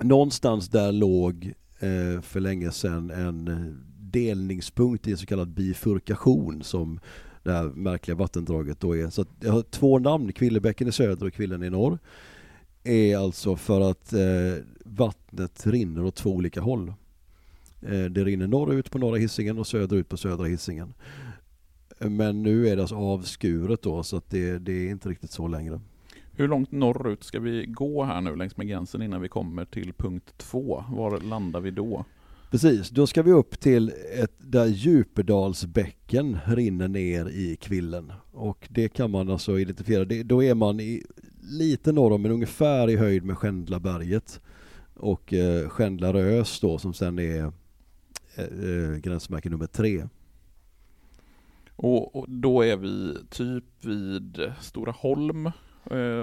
någonstans 0.00 0.68
där 0.68 0.92
låg 0.92 1.54
Eh, 1.80 2.20
för 2.20 2.40
länge 2.40 2.70
sedan 2.70 3.10
en 3.10 3.48
eh, 3.48 3.74
delningspunkt 4.00 5.08
i 5.08 5.10
en 5.10 5.18
så 5.18 5.26
kallad 5.26 5.48
bifurkation 5.48 6.62
som 6.62 7.00
det 7.42 7.52
här 7.52 7.64
märkliga 7.64 8.14
vattendraget 8.14 8.80
då 8.80 8.96
är. 8.96 9.10
Så 9.10 9.22
att 9.22 9.28
jag 9.40 9.52
har 9.52 9.62
två 9.62 9.98
namn, 9.98 10.32
Kvillebäcken 10.32 10.88
i 10.88 10.92
söder 10.92 11.26
och 11.26 11.32
Kvillen 11.32 11.62
i 11.62 11.70
norr. 11.70 11.98
Är 12.84 13.16
alltså 13.16 13.56
för 13.56 13.90
att 13.90 14.12
eh, 14.12 14.64
vattnet 14.84 15.66
rinner 15.66 16.04
åt 16.04 16.14
två 16.14 16.30
olika 16.30 16.60
håll. 16.60 16.88
Eh, 17.82 18.04
det 18.04 18.24
rinner 18.24 18.46
norrut 18.46 18.90
på 18.90 18.98
norra 18.98 19.16
hissingen 19.16 19.58
och 19.58 19.66
söderut 19.66 20.08
på 20.08 20.16
södra 20.16 20.44
hissingen. 20.44 20.94
Eh, 21.98 22.10
men 22.10 22.42
nu 22.42 22.68
är 22.68 22.76
det 22.76 22.82
alltså 22.82 22.96
avskuret 22.96 23.82
då 23.82 24.02
så 24.02 24.16
att 24.16 24.30
det, 24.30 24.58
det 24.58 24.72
är 24.72 24.90
inte 24.90 25.08
riktigt 25.08 25.30
så 25.30 25.48
längre. 25.48 25.80
Hur 26.40 26.48
långt 26.48 26.72
norrut 26.72 27.24
ska 27.24 27.40
vi 27.40 27.66
gå 27.66 28.04
här 28.04 28.20
nu 28.20 28.36
längs 28.36 28.56
med 28.56 28.68
gränsen 28.68 29.02
innan 29.02 29.20
vi 29.20 29.28
kommer 29.28 29.64
till 29.64 29.92
punkt 29.92 30.34
två? 30.36 30.84
Var 30.88 31.20
landar 31.20 31.60
vi 31.60 31.70
då? 31.70 32.04
Precis, 32.50 32.90
då 32.90 33.06
ska 33.06 33.22
vi 33.22 33.32
upp 33.32 33.60
till 33.60 33.92
ett 34.22 34.32
där 34.38 34.66
Djupedalsbäcken 34.66 36.38
rinner 36.46 36.88
ner 36.88 37.28
i 37.28 37.56
Kvillen. 37.56 38.12
Och 38.32 38.68
det 38.70 38.88
kan 38.88 39.10
man 39.10 39.30
alltså 39.30 39.58
identifiera. 39.58 40.04
Det, 40.04 40.22
då 40.22 40.42
är 40.42 40.54
man 40.54 40.80
i, 40.80 41.02
lite 41.42 41.92
norr 41.92 42.12
om, 42.12 42.22
men 42.22 42.32
ungefär 42.32 42.90
i 42.90 42.96
höjd 42.96 43.24
med 43.24 43.38
Skändlaberget. 43.38 44.40
Och 44.94 45.32
eh, 45.32 45.68
Skändlarös 45.68 46.60
då 46.60 46.78
som 46.78 46.94
sen 46.94 47.18
är 47.18 47.52
eh, 48.34 48.44
eh, 48.44 48.96
gränsmärke 48.96 49.50
nummer 49.50 49.66
tre. 49.66 50.08
Och, 51.76 52.16
och, 52.16 52.30
då 52.30 52.62
är 52.62 52.76
vi 52.76 53.16
typ 53.30 53.64
vid 53.84 54.52
Stora 54.60 54.92
Holm 54.92 55.50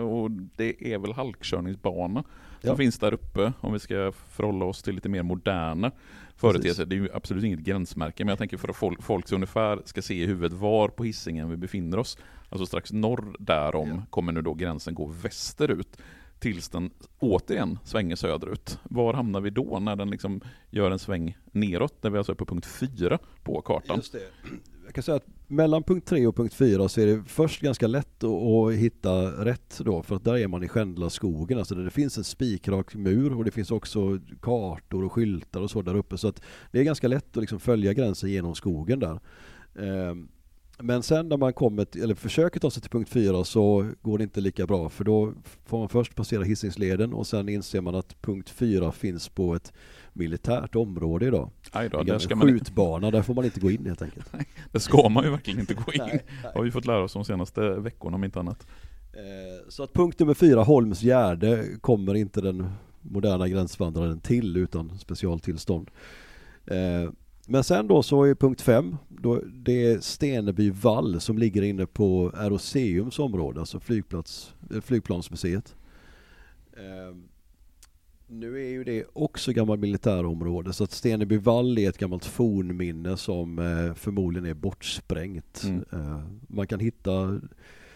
och 0.01 0.31
det 0.31 0.93
är 0.93 0.97
väl 0.97 1.13
halkkörningsbana 1.13 2.23
som 2.61 2.69
ja. 2.69 2.75
finns 2.75 2.99
där 2.99 3.13
uppe 3.13 3.53
om 3.61 3.73
vi 3.73 3.79
ska 3.79 4.11
förhålla 4.29 4.65
oss 4.65 4.83
till 4.83 4.95
lite 4.95 5.09
mer 5.09 5.23
moderna 5.23 5.91
företeelser. 6.35 6.85
Det 6.85 6.95
är 6.95 6.97
ju 6.97 7.09
absolut 7.13 7.43
inget 7.43 7.59
gränsmärke 7.59 8.25
men 8.25 8.29
jag 8.29 8.37
tänker 8.37 8.57
för 8.57 8.69
att 8.69 8.75
folk, 8.75 9.03
folk 9.03 9.31
ungefär 9.31 9.81
ska 9.85 10.01
se 10.01 10.23
i 10.23 10.25
huvudet 10.25 10.59
var 10.59 10.87
på 10.89 11.03
hissingen 11.03 11.49
vi 11.49 11.57
befinner 11.57 11.99
oss. 11.99 12.17
Alltså 12.49 12.65
strax 12.65 12.91
norr 12.91 13.35
därom 13.39 13.89
ja. 13.89 14.01
kommer 14.09 14.31
nu 14.31 14.41
då 14.41 14.53
gränsen 14.53 14.95
gå 14.95 15.05
västerut 15.05 15.97
tills 16.39 16.69
den 16.69 16.91
återigen 17.19 17.79
svänger 17.83 18.15
söderut. 18.15 18.79
Var 18.83 19.13
hamnar 19.13 19.41
vi 19.41 19.49
då 19.49 19.79
när 19.79 19.95
den 19.95 20.09
liksom 20.09 20.41
gör 20.69 20.91
en 20.91 20.99
sväng 20.99 21.37
neråt? 21.51 22.03
När 22.03 22.09
vi 22.09 22.17
alltså 22.17 22.31
är 22.31 22.35
på 22.35 22.45
punkt 22.45 22.65
4 22.65 23.19
på 23.43 23.61
kartan. 23.61 23.95
Just 23.95 24.11
det. 24.11 24.19
Jag 24.87 24.95
kan 24.95 25.03
säga 25.03 25.15
att 25.17 25.27
mellan 25.47 25.83
punkt 25.83 26.07
3 26.07 26.27
och 26.27 26.35
punkt 26.35 26.53
4 26.53 26.89
så 26.89 27.01
är 27.01 27.05
det 27.05 27.23
först 27.27 27.61
ganska 27.61 27.87
lätt 27.87 28.23
att, 28.23 28.73
hitta 28.73 29.45
rätt 29.45 29.79
då 29.79 30.03
för 30.03 30.15
att 30.15 30.23
där 30.23 30.37
är 30.37 30.47
man 30.47 30.63
i 30.63 30.67
Skändla 30.67 31.09
skogen. 31.09 31.57
Alltså 31.57 31.75
det 31.75 31.89
finns 31.89 32.17
en 32.17 32.23
spikrak 32.23 32.95
mur 32.95 33.37
och 33.37 33.45
det 33.45 33.51
finns 33.51 33.71
också 33.71 34.19
kartor 34.41 35.05
och 35.05 35.11
skyltar 35.11 35.61
och 35.61 35.71
så 35.71 35.81
där 35.81 35.95
uppe 35.95 36.17
så 36.17 36.27
att 36.27 36.41
det 36.71 36.79
är 36.79 36.83
ganska 36.83 37.07
lätt 37.07 37.37
att 37.37 37.41
liksom 37.43 37.59
följa 37.59 37.93
gränsen 37.93 38.29
genom 38.29 38.55
skogen 38.55 38.99
där. 38.99 39.19
Ehm, 39.79 40.27
men 40.79 41.03
sen 41.03 41.29
när 41.29 41.37
man 41.37 41.53
kommer 41.53 41.97
eller 42.03 42.15
försöker 42.15 42.59
ta 42.59 42.71
sig 42.71 42.81
till 42.81 42.91
punkt 42.91 43.09
4 43.09 43.43
så 43.43 43.89
går 44.01 44.17
det 44.17 44.23
inte 44.23 44.41
lika 44.41 44.67
bra 44.67 44.89
för 44.89 45.03
då 45.03 45.33
får 45.65 45.79
man 45.79 45.89
först 45.89 46.15
passera 46.15 46.43
Hisingsleden 46.43 47.13
och 47.13 47.27
sen 47.27 47.49
inser 47.49 47.81
man 47.81 47.95
att 47.95 48.21
punkt 48.21 48.49
4 48.49 48.91
finns 48.91 49.29
på 49.29 49.55
ett 49.55 49.73
militärt 50.13 50.75
område 50.75 51.25
idag. 51.25 51.49
Aj 51.71 51.89
då, 51.89 52.03
där 52.03 52.19
ska 52.19 52.35
man 52.35 52.47
skjutbana, 52.47 53.11
där 53.11 53.21
får 53.21 53.33
man 53.33 53.45
inte 53.45 53.59
gå 53.59 53.71
in 53.71 53.85
helt 53.85 54.01
enkelt. 54.01 54.33
Nej, 54.33 54.47
det 54.71 54.79
ska 54.79 55.09
man 55.09 55.23
ju 55.23 55.29
verkligen 55.29 55.59
inte 55.59 55.73
gå 55.73 55.93
in. 55.93 56.01
nej, 56.07 56.25
nej. 56.43 56.51
har 56.55 56.63
vi 56.63 56.71
fått 56.71 56.85
lära 56.85 57.03
oss 57.03 57.13
de 57.13 57.25
senaste 57.25 57.61
veckorna 57.61 58.15
om 58.15 58.23
inte 58.23 58.39
annat. 58.39 58.67
Eh, 59.13 59.69
så 59.69 59.83
att 59.83 59.93
punkt 59.93 60.19
nummer 60.19 60.33
4, 60.33 60.63
Holms 60.63 61.01
Gärde, 61.01 61.65
kommer 61.81 62.15
inte 62.15 62.41
den 62.41 62.69
moderna 63.01 63.47
gränsvandraren 63.47 64.19
till 64.19 64.57
utan 64.57 64.99
specialtillstånd. 64.99 65.91
Eh, 66.65 67.11
men 67.47 67.63
sen 67.63 67.87
då 67.87 68.03
så 68.03 68.23
är 68.23 68.35
punkt 68.35 68.61
5, 68.61 68.97
det 69.35 69.85
är 69.85 69.99
Steneby 69.99 70.69
vall 70.69 71.21
som 71.21 71.37
ligger 71.37 71.61
inne 71.61 71.85
på 71.85 72.31
Aeroseums 72.35 73.19
område, 73.19 73.59
alltså 73.59 73.79
flygplats, 73.79 74.53
eh, 74.73 74.81
flygplansmuseet. 74.81 75.75
Eh, 76.73 77.15
nu 78.27 78.65
är 78.65 78.69
ju 78.69 78.83
det 78.83 79.05
också 79.13 79.51
gammalt 79.51 79.81
militärområde 79.81 80.73
så 80.73 80.83
att 80.83 80.91
Steneby 80.91 81.37
vall 81.37 81.77
är 81.77 81.89
ett 81.89 81.97
gammalt 81.97 82.25
fornminne 82.25 83.17
som 83.17 83.59
eh, 83.59 83.93
förmodligen 83.93 84.49
är 84.49 84.53
bortsprängt. 84.53 85.63
Mm. 85.63 86.39
Man 86.47 86.67
kan 86.67 86.79
hitta 86.79 87.41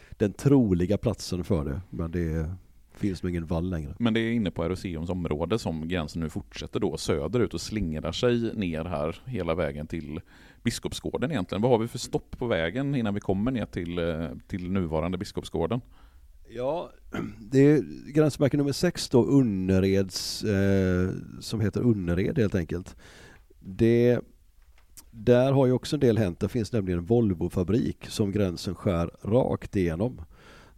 den 0.09 0.33
troliga 0.33 0.97
platsen 0.97 1.43
för 1.43 1.65
det 1.65 1.81
men 1.89 2.11
det 2.11 2.55
finns 3.01 3.23
nog 3.23 3.29
ingen 3.29 3.45
vall 3.45 3.69
längre. 3.69 3.95
Men 3.99 4.13
det 4.13 4.19
är 4.19 4.31
inne 4.31 4.51
på 4.51 4.63
Eroseums 4.63 5.09
område 5.09 5.59
som 5.59 5.87
gränsen 5.87 6.21
nu 6.21 6.29
fortsätter 6.29 6.79
då 6.79 6.97
söderut 6.97 7.53
och 7.53 7.61
slingrar 7.61 8.11
sig 8.11 8.55
ner 8.55 8.85
här 8.85 9.21
hela 9.25 9.55
vägen 9.55 9.87
till 9.87 10.21
Biskopsgården 10.63 11.31
egentligen. 11.31 11.61
Vad 11.61 11.71
har 11.71 11.77
vi 11.77 11.87
för 11.87 11.97
stopp 11.99 12.37
på 12.37 12.47
vägen 12.47 12.95
innan 12.95 13.13
vi 13.13 13.19
kommer 13.19 13.51
ner 13.51 13.65
till, 13.65 13.97
eh, 13.97 14.27
till 14.47 14.71
nuvarande 14.71 15.17
Biskopsgården? 15.17 15.81
Ja, 16.49 16.91
det 17.39 17.59
är 17.59 18.11
gränsmärke 18.11 18.57
nummer 18.57 18.71
sex 18.71 19.09
då, 19.09 19.23
Unnereds, 19.23 20.43
eh, 20.43 21.09
som 21.39 21.61
heter 21.61 21.81
Unnered 21.81 22.37
helt 22.37 22.55
enkelt. 22.55 22.95
Det, 23.59 24.19
där 25.11 25.51
har 25.51 25.65
ju 25.65 25.71
också 25.71 25.95
en 25.95 25.99
del 25.99 26.17
hänt. 26.17 26.39
Det 26.39 26.49
finns 26.49 26.71
nämligen 26.71 26.99
en 26.99 27.05
Volvofabrik 27.05 28.05
som 28.07 28.31
gränsen 28.31 28.75
skär 28.75 29.11
rakt 29.21 29.75
igenom. 29.75 30.21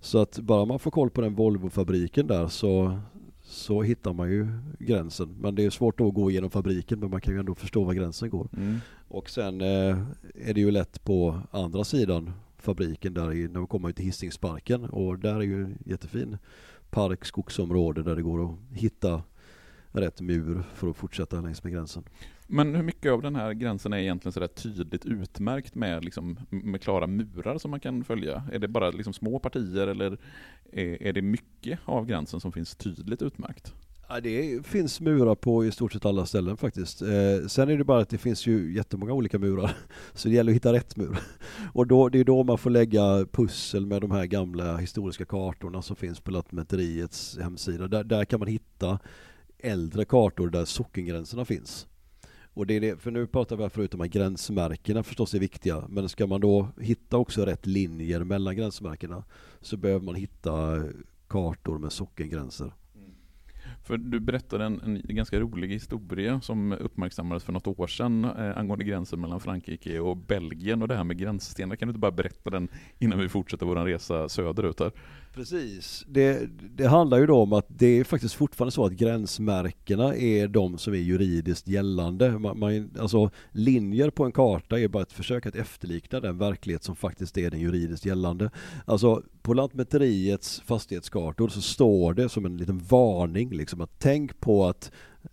Så 0.01 0.17
att 0.17 0.39
bara 0.39 0.65
man 0.65 0.79
får 0.79 0.91
koll 0.91 1.09
på 1.09 1.21
den 1.21 1.35
Volvofabriken 1.35 2.27
där 2.27 2.47
så, 2.47 2.99
så 3.43 3.81
hittar 3.81 4.13
man 4.13 4.31
ju 4.31 4.47
gränsen. 4.79 5.35
Men 5.39 5.55
det 5.55 5.65
är 5.65 5.69
svårt 5.69 6.01
att 6.01 6.13
gå 6.13 6.31
igenom 6.31 6.49
fabriken 6.49 6.99
men 6.99 7.09
man 7.09 7.21
kan 7.21 7.33
ju 7.33 7.39
ändå 7.39 7.55
förstå 7.55 7.83
var 7.83 7.93
gränsen 7.93 8.29
går. 8.29 8.49
Mm. 8.57 8.77
Och 9.07 9.29
sen 9.29 9.61
eh, 9.61 9.97
är 10.35 10.53
det 10.53 10.61
ju 10.61 10.71
lätt 10.71 11.03
på 11.03 11.41
andra 11.51 11.83
sidan 11.83 12.31
fabriken 12.57 13.13
där 13.13 13.33
i, 13.33 13.47
när 13.47 13.59
man 13.59 13.67
kommer 13.67 13.91
till 13.91 14.05
Hisingsparken 14.05 14.85
och 14.85 15.19
där 15.19 15.35
är 15.35 15.41
ju 15.41 15.75
jättefin 15.85 16.37
park, 16.89 17.25
skogsområde 17.25 18.03
där 18.03 18.15
det 18.15 18.21
går 18.21 18.45
att 18.45 18.57
hitta 18.71 19.23
rätt 19.91 20.21
mur 20.21 20.63
för 20.73 20.89
att 20.89 20.97
fortsätta 20.97 21.41
längs 21.41 21.63
med 21.63 21.73
gränsen. 21.73 22.03
Men 22.53 22.75
hur 22.75 22.83
mycket 22.83 23.11
av 23.11 23.21
den 23.21 23.35
här 23.35 23.53
gränsen 23.53 23.93
är 23.93 23.97
egentligen 23.97 24.33
sådär 24.33 24.47
tydligt 24.47 25.05
utmärkt 25.05 25.75
med, 25.75 26.05
liksom, 26.05 26.39
med 26.49 26.81
klara 26.81 27.07
murar 27.07 27.57
som 27.57 27.71
man 27.71 27.79
kan 27.79 28.03
följa? 28.03 28.43
Är 28.51 28.59
det 28.59 28.67
bara 28.67 28.91
liksom 28.91 29.13
små 29.13 29.39
partier 29.39 29.87
eller 29.87 30.17
är, 30.71 31.03
är 31.03 31.13
det 31.13 31.21
mycket 31.21 31.79
av 31.85 32.05
gränsen 32.05 32.39
som 32.39 32.51
finns 32.51 32.75
tydligt 32.75 33.21
utmärkt? 33.21 33.73
Ja, 34.09 34.19
det 34.19 34.65
finns 34.65 35.01
murar 35.01 35.35
på 35.35 35.65
i 35.65 35.71
stort 35.71 35.93
sett 35.93 36.05
alla 36.05 36.25
ställen 36.25 36.57
faktiskt. 36.57 37.01
Eh, 37.01 37.47
sen 37.47 37.69
är 37.69 37.77
det 37.77 37.83
bara 37.83 38.01
att 38.01 38.09
det 38.09 38.17
finns 38.17 38.47
ju 38.47 38.73
jättemånga 38.73 39.13
olika 39.13 39.39
murar. 39.39 39.77
Så 40.13 40.27
det 40.27 40.33
gäller 40.33 40.51
att 40.51 40.55
hitta 40.55 40.73
rätt 40.73 40.95
mur. 40.95 41.17
Och 41.73 41.87
då, 41.87 42.09
det 42.09 42.19
är 42.19 42.23
då 42.23 42.43
man 42.43 42.57
får 42.57 42.69
lägga 42.69 43.25
pussel 43.31 43.85
med 43.85 44.01
de 44.01 44.11
här 44.11 44.25
gamla 44.25 44.77
historiska 44.77 45.25
kartorna 45.25 45.81
som 45.81 45.95
finns 45.95 46.19
på 46.19 46.31
Lantmäteriets 46.31 47.37
hemsida. 47.41 47.87
Där, 47.87 48.03
där 48.03 48.25
kan 48.25 48.39
man 48.39 48.47
hitta 48.47 48.99
äldre 49.59 50.05
kartor 50.05 50.49
där 50.49 50.65
sockengränserna 50.65 51.45
finns. 51.45 51.87
Och 52.53 52.67
det 52.67 52.73
är 52.73 52.81
det, 52.81 53.01
för 53.01 53.11
nu 53.11 53.27
pratar 53.27 53.55
vi 53.55 53.69
förut 53.69 53.93
om 53.93 54.01
att 54.01 54.09
gränsmärkena 54.09 55.03
förstås 55.03 55.33
är 55.33 55.39
viktiga, 55.39 55.83
men 55.89 56.09
ska 56.09 56.27
man 56.27 56.41
då 56.41 56.67
hitta 56.79 57.17
också 57.17 57.45
rätt 57.45 57.65
linjer 57.65 58.23
mellan 58.23 58.55
gränsmärkena 58.55 59.23
så 59.61 59.77
behöver 59.77 60.05
man 60.05 60.15
hitta 60.15 60.83
kartor 61.27 61.77
med 61.77 61.91
sockengränser. 61.91 62.73
Mm. 62.95 63.11
För 63.83 63.97
du 63.97 64.19
berättade 64.19 64.65
en, 64.65 64.81
en, 64.81 65.15
ganska 65.15 65.39
rolig 65.39 65.67
historia 65.67 66.41
som 66.41 66.71
uppmärksammades 66.71 67.43
för 67.43 67.53
något 67.53 67.67
år 67.67 67.87
sedan 67.87 68.25
eh, 68.25 68.57
angående 68.57 68.85
gränsen 68.85 69.21
mellan 69.21 69.39
Frankrike 69.39 69.99
och 69.99 70.17
Belgien 70.17 70.81
och 70.81 70.87
det 70.87 70.95
här 70.95 71.03
med 71.03 71.17
gränsstenar. 71.17 71.75
Kan 71.75 71.87
du 71.87 71.89
inte 71.89 71.99
bara 71.99 72.11
berätta 72.11 72.49
den 72.49 72.67
innan 72.99 73.19
vi 73.19 73.29
fortsätter 73.29 73.65
vår 73.65 73.75
resa 73.75 74.29
söderut 74.29 74.79
här? 74.79 74.91
Precis. 75.33 76.05
Det, 76.07 76.49
det, 76.75 76.87
handlar 76.87 77.17
ju 77.17 77.25
då 77.25 77.41
om 77.41 77.53
att 77.53 77.65
det 77.67 77.99
är 77.99 78.03
faktiskt 78.03 78.33
fortfarande 78.33 78.71
så 78.71 78.85
att 78.85 78.91
gränsmärkena 78.91 80.15
är 80.15 80.47
de 80.47 80.77
som 80.77 80.93
är 80.93 80.97
juridiskt 80.97 81.67
gällande. 81.67 82.39
Man, 82.39 82.59
man, 82.59 82.91
alltså 82.99 83.29
linjer 83.51 84.09
på 84.09 84.25
en 84.25 84.31
karta 84.31 84.79
är 84.79 84.87
bara 84.87 85.03
ett 85.03 85.13
försök 85.13 85.45
att 85.45 85.55
efterlikna 85.55 86.19
den 86.19 86.37
verklighet 86.37 86.83
som 86.83 86.95
faktiskt 86.95 87.37
är 87.37 87.51
den 87.51 87.59
juridiskt 87.59 88.05
gällande. 88.05 88.49
Alltså 88.85 89.23
på 89.41 89.53
Lantmäteriets 89.53 90.61
fastighetskartor 90.65 91.47
så 91.47 91.61
står 91.61 92.13
det 92.13 92.29
som 92.29 92.45
en 92.45 92.57
liten 92.57 92.79
varning 92.79 93.49
liksom 93.49 93.81
att 93.81 93.99
tänk 93.99 94.39
på 94.39 94.65
att 94.65 94.91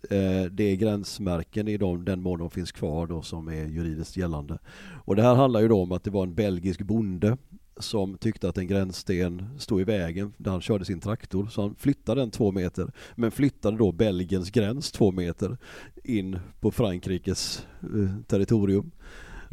eh, 0.09 0.43
det 0.51 0.63
är 0.63 0.75
gränsmärken 0.75 1.67
i 1.67 1.77
de, 1.77 2.05
den 2.05 2.21
mån 2.21 2.39
de 2.39 2.49
finns 2.49 2.71
kvar 2.71 3.07
då 3.07 3.21
som 3.21 3.47
är 3.47 3.65
juridiskt 3.65 4.17
gällande. 4.17 4.57
Och 5.05 5.15
det 5.15 5.21
här 5.21 5.35
handlar 5.35 5.59
ju 5.59 5.67
då 5.67 5.81
om 5.81 5.91
att 5.91 6.03
det 6.03 6.11
var 6.11 6.23
en 6.23 6.35
belgisk 6.35 6.81
bonde 6.81 7.37
som 7.81 8.17
tyckte 8.17 8.49
att 8.49 8.57
en 8.57 8.67
gränssten 8.67 9.59
stod 9.59 9.81
i 9.81 9.83
vägen 9.83 10.33
där 10.37 10.51
han 10.51 10.61
körde 10.61 10.85
sin 10.85 10.99
traktor. 10.99 11.47
Så 11.47 11.61
han 11.61 11.75
flyttade 11.75 12.21
den 12.21 12.31
två 12.31 12.51
meter. 12.51 12.91
Men 13.15 13.31
flyttade 13.31 13.77
då 13.77 13.91
Belgiens 13.91 14.51
gräns 14.51 14.91
två 14.91 15.11
meter 15.11 15.57
in 16.03 16.39
på 16.59 16.71
Frankrikes 16.71 17.67
eh, 17.81 18.23
territorium. 18.27 18.91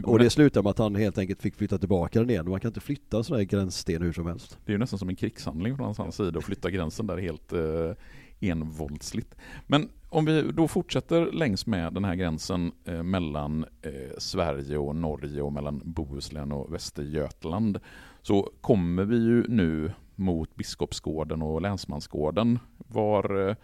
Och 0.04 0.18
det 0.18 0.30
slutade 0.30 0.62
med 0.64 0.70
att 0.70 0.78
han 0.78 0.94
helt 0.94 1.18
enkelt 1.18 1.42
fick 1.42 1.54
flytta 1.54 1.78
tillbaka 1.78 2.20
den 2.20 2.30
igen. 2.30 2.50
Man 2.50 2.60
kan 2.60 2.68
inte 2.68 2.80
flytta 2.80 3.16
en 3.16 3.24
sån 3.24 3.36
här 3.36 3.44
gränssten 3.44 4.02
hur 4.02 4.12
som 4.12 4.26
helst. 4.26 4.58
Det 4.64 4.70
är 4.70 4.74
ju 4.74 4.78
nästan 4.78 4.98
som 4.98 5.08
en 5.08 5.16
krigshandling 5.16 5.76
från 5.76 5.94
hans 5.98 6.16
sida 6.16 6.38
att 6.38 6.44
flytta 6.44 6.70
gränsen 6.70 7.06
där 7.06 7.18
helt, 7.18 7.52
eh, 7.52 7.92
envåldsligt. 8.40 9.34
Men 9.66 9.88
om 10.08 10.24
vi 10.24 10.42
då 10.52 10.68
fortsätter 10.68 11.32
längs 11.32 11.66
med 11.66 11.94
den 11.94 12.04
här 12.04 12.14
gränsen 12.14 12.72
eh, 12.84 13.02
mellan 13.02 13.64
eh, 13.82 14.18
Sverige 14.18 14.78
och 14.78 14.96
Norge 14.96 15.42
och 15.42 15.52
mellan 15.52 15.82
Bohuslän 15.84 16.52
och 16.52 16.74
Västergötland 16.74 17.78
så 18.22 18.50
kommer 18.60 19.04
vi 19.04 19.16
ju 19.16 19.44
nu 19.48 19.92
mot 20.14 20.56
Biskopsgården 20.56 21.42
och 21.42 21.62
Länsmansgården. 21.62 22.58
Var, 22.76 23.48
eh, 23.48 23.56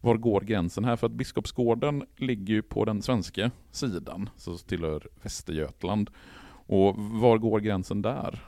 var 0.00 0.16
går 0.16 0.40
gränsen 0.40 0.84
här? 0.84 0.96
För 0.96 1.06
att 1.06 1.12
Biskopsgården 1.12 2.04
ligger 2.16 2.54
ju 2.54 2.62
på 2.62 2.84
den 2.84 3.02
svenska 3.02 3.50
sidan, 3.70 4.28
så 4.36 4.56
tillhör 4.56 5.08
Västergötland. 5.22 6.10
Och 6.66 6.96
var 6.98 7.38
går 7.38 7.60
gränsen 7.60 8.02
där? 8.02 8.44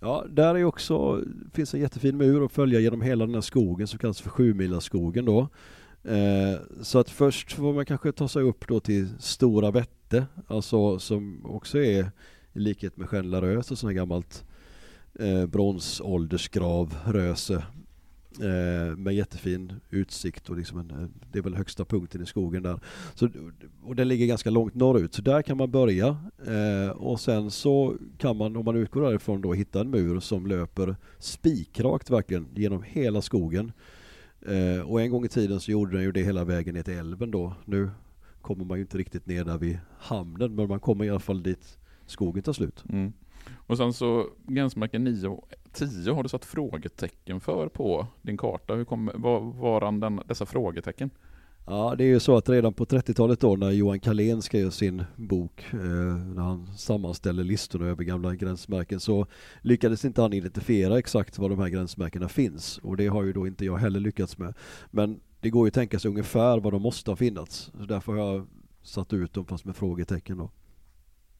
Ja, 0.00 0.24
där 0.30 0.54
är 0.54 0.64
också, 0.64 1.24
finns 1.52 1.74
en 1.74 1.80
jättefin 1.80 2.16
mur 2.16 2.44
att 2.44 2.52
följa 2.52 2.80
genom 2.80 3.02
hela 3.02 3.26
den 3.26 3.34
här 3.34 3.40
skogen 3.40 3.86
som 3.86 3.98
kallas 3.98 4.20
för 4.20 4.30
Sjumilaskogen 4.30 5.24
då. 5.24 5.48
Eh, 6.04 6.60
så 6.82 6.98
att 6.98 7.10
först 7.10 7.52
får 7.52 7.72
man 7.72 7.86
kanske 7.86 8.12
ta 8.12 8.28
sig 8.28 8.42
upp 8.42 8.68
då 8.68 8.80
till 8.80 9.08
Stora 9.18 9.70
Vätte, 9.70 10.26
alltså 10.46 10.98
som 10.98 11.46
också 11.46 11.78
är 11.78 12.10
i 12.52 12.58
likhet 12.58 12.96
med 12.96 13.08
Stjärnlarös, 13.08 13.66
så 13.66 13.76
sånt 13.76 13.90
här 13.90 13.96
gammalt 13.96 14.44
eh, 15.18 15.46
bronsåldersgrav, 15.46 16.96
Röse 17.04 17.64
Eh, 18.38 18.96
med 18.96 19.14
jättefin 19.14 19.72
utsikt 19.90 20.50
och 20.50 20.56
liksom 20.56 20.78
en, 20.78 20.90
eh, 20.90 21.08
det 21.32 21.38
är 21.38 21.42
väl 21.42 21.54
högsta 21.54 21.84
punkten 21.84 22.22
i 22.22 22.26
skogen 22.26 22.62
där. 22.62 22.80
Så, 23.14 23.28
och 23.82 23.96
den 23.96 24.08
ligger 24.08 24.26
ganska 24.26 24.50
långt 24.50 24.74
norrut, 24.74 25.14
så 25.14 25.22
där 25.22 25.42
kan 25.42 25.56
man 25.56 25.70
börja. 25.70 26.16
Eh, 26.46 26.90
och 26.90 27.20
sen 27.20 27.50
så 27.50 27.96
kan 28.18 28.36
man, 28.36 28.56
om 28.56 28.64
man 28.64 28.76
utgår 28.76 29.02
därifrån, 29.02 29.40
då 29.40 29.52
hitta 29.52 29.80
en 29.80 29.90
mur 29.90 30.20
som 30.20 30.46
löper 30.46 30.96
spikrakt 31.18 32.10
verkligen 32.10 32.46
genom 32.54 32.82
hela 32.82 33.22
skogen. 33.22 33.72
Eh, 34.46 34.80
och 34.80 35.00
en 35.00 35.10
gång 35.10 35.24
i 35.24 35.28
tiden 35.28 35.60
så 35.60 35.70
gjorde 35.70 35.96
den 35.96 36.02
ju 36.02 36.12
det 36.12 36.22
hela 36.22 36.44
vägen 36.44 36.74
ner 36.74 36.82
till 36.82 36.94
älven 36.94 37.30
då. 37.30 37.54
Nu 37.64 37.90
kommer 38.40 38.64
man 38.64 38.78
ju 38.78 38.82
inte 38.82 38.98
riktigt 38.98 39.26
ner 39.26 39.44
där 39.44 39.58
vid 39.58 39.78
hamnen, 39.98 40.54
men 40.54 40.68
man 40.68 40.80
kommer 40.80 41.04
i 41.04 41.10
alla 41.10 41.20
fall 41.20 41.42
dit 41.42 41.78
skogen 42.06 42.42
tar 42.42 42.52
slut. 42.52 42.84
Mm. 42.88 43.12
Och 43.70 43.76
sen 43.76 43.92
så 43.92 44.26
gränsmarken 44.46 45.04
9 45.04 45.28
och 45.28 45.48
10 45.72 46.12
har 46.12 46.22
du 46.22 46.28
satt 46.28 46.44
frågetecken 46.44 47.40
för 47.40 47.68
på 47.68 48.06
din 48.22 48.36
karta. 48.36 48.74
Hur 48.74 48.84
kom, 48.84 49.10
var, 49.14 49.40
varan 49.40 50.00
den, 50.00 50.20
dessa 50.26 50.46
frågetecken? 50.46 51.10
Ja, 51.66 51.94
det 51.98 52.04
är 52.04 52.08
ju 52.08 52.20
så 52.20 52.36
att 52.36 52.48
redan 52.48 52.72
på 52.72 52.84
30-talet 52.84 53.40
då 53.40 53.56
när 53.56 53.70
Johan 53.70 54.00
Kalén 54.00 54.42
skrev 54.42 54.70
sin 54.70 55.04
bok, 55.16 55.66
eh, 55.72 55.78
när 56.34 56.42
han 56.42 56.66
sammanställde 56.66 57.42
listorna 57.42 57.86
över 57.86 58.04
gamla 58.04 58.34
gränsmärken, 58.34 59.00
så 59.00 59.26
lyckades 59.62 60.04
inte 60.04 60.22
han 60.22 60.32
identifiera 60.32 60.98
exakt 60.98 61.38
var 61.38 61.48
de 61.48 61.58
här 61.58 61.68
gränsmärkena 61.68 62.28
finns. 62.28 62.78
Och 62.78 62.96
det 62.96 63.06
har 63.06 63.22
ju 63.22 63.32
då 63.32 63.46
inte 63.46 63.64
jag 63.64 63.76
heller 63.76 64.00
lyckats 64.00 64.38
med. 64.38 64.54
Men 64.90 65.20
det 65.40 65.50
går 65.50 65.66
ju 65.66 65.68
att 65.68 65.74
tänka 65.74 65.98
sig 65.98 66.08
ungefär 66.08 66.58
var 66.58 66.70
de 66.70 66.82
måste 66.82 67.10
ha 67.10 67.16
funnits. 67.16 67.70
Så 67.78 67.84
därför 67.84 68.12
har 68.12 68.34
jag 68.34 68.46
satt 68.82 69.12
ut 69.12 69.32
dem 69.32 69.46
fast 69.46 69.64
med 69.64 69.76
frågetecken 69.76 70.38
då. 70.38 70.50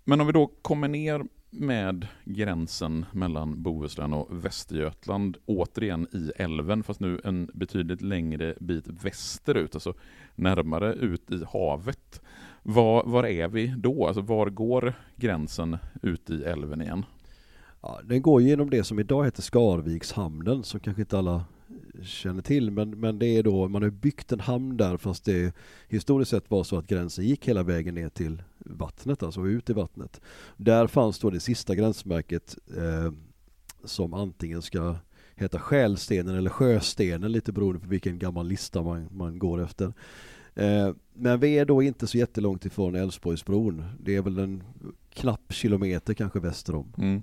Men 0.04 0.20
om 0.20 0.26
vi 0.26 0.32
då 0.32 0.50
kommer 0.62 0.88
ner 0.88 1.24
med 1.50 2.06
gränsen 2.24 3.06
mellan 3.12 3.62
Bohuslän 3.62 4.12
och 4.12 4.44
Västergötland 4.44 5.36
återigen 5.46 6.06
i 6.12 6.42
älven 6.42 6.82
fast 6.82 7.00
nu 7.00 7.20
en 7.24 7.50
betydligt 7.54 8.02
längre 8.02 8.54
bit 8.60 8.88
västerut, 8.88 9.74
alltså 9.74 9.94
närmare 10.34 10.94
ut 10.94 11.30
i 11.30 11.44
havet. 11.52 12.22
Var, 12.62 13.04
var 13.04 13.26
är 13.26 13.48
vi 13.48 13.74
då? 13.78 14.06
Alltså 14.06 14.20
var 14.20 14.50
går 14.50 14.94
gränsen 15.16 15.78
ut 16.02 16.30
i 16.30 16.44
älven 16.44 16.82
igen? 16.82 17.04
Ja, 17.82 18.00
den 18.04 18.22
går 18.22 18.42
genom 18.42 18.70
det 18.70 18.84
som 18.84 18.98
idag 18.98 19.24
heter 19.24 19.42
Skarvikshamnen 19.42 20.62
som 20.62 20.80
kanske 20.80 21.02
inte 21.02 21.18
alla 21.18 21.44
känner 22.02 22.42
till 22.42 22.70
men, 22.70 22.90
men 22.90 23.18
det 23.18 23.26
är 23.26 23.42
då, 23.42 23.68
man 23.68 23.82
har 23.82 23.90
byggt 23.90 24.32
en 24.32 24.40
hamn 24.40 24.76
där 24.76 24.96
fast 24.96 25.24
det 25.24 25.54
historiskt 25.88 26.30
sett 26.30 26.50
var 26.50 26.64
så 26.64 26.76
att 26.76 26.86
gränsen 26.86 27.24
gick 27.24 27.48
hela 27.48 27.62
vägen 27.62 27.94
ner 27.94 28.08
till 28.08 28.42
vattnet, 28.58 29.22
alltså 29.22 29.46
ut 29.46 29.70
i 29.70 29.72
vattnet. 29.72 30.20
Där 30.56 30.86
fanns 30.86 31.18
då 31.18 31.30
det 31.30 31.40
sista 31.40 31.74
gränsmärket 31.74 32.58
eh, 32.76 33.12
som 33.84 34.14
antingen 34.14 34.62
ska 34.62 34.96
heta 35.34 35.58
Själstenen 35.58 36.34
eller 36.34 36.50
Sjöstenen 36.50 37.32
lite 37.32 37.52
beroende 37.52 37.80
på 37.80 37.88
vilken 37.88 38.18
gammal 38.18 38.48
lista 38.48 38.82
man, 38.82 39.08
man 39.10 39.38
går 39.38 39.62
efter. 39.62 39.92
Eh, 40.54 40.94
men 41.12 41.40
vi 41.40 41.58
är 41.58 41.64
då 41.64 41.82
inte 41.82 42.06
så 42.06 42.18
jättelångt 42.18 42.64
ifrån 42.64 42.94
Älvsborgsbron. 42.94 43.84
Det 44.00 44.16
är 44.16 44.22
väl 44.22 44.38
en 44.38 44.62
knapp 45.10 45.52
kilometer 45.52 46.14
kanske 46.14 46.40
väster 46.40 46.74
om. 46.74 46.92
Mm. 46.98 47.22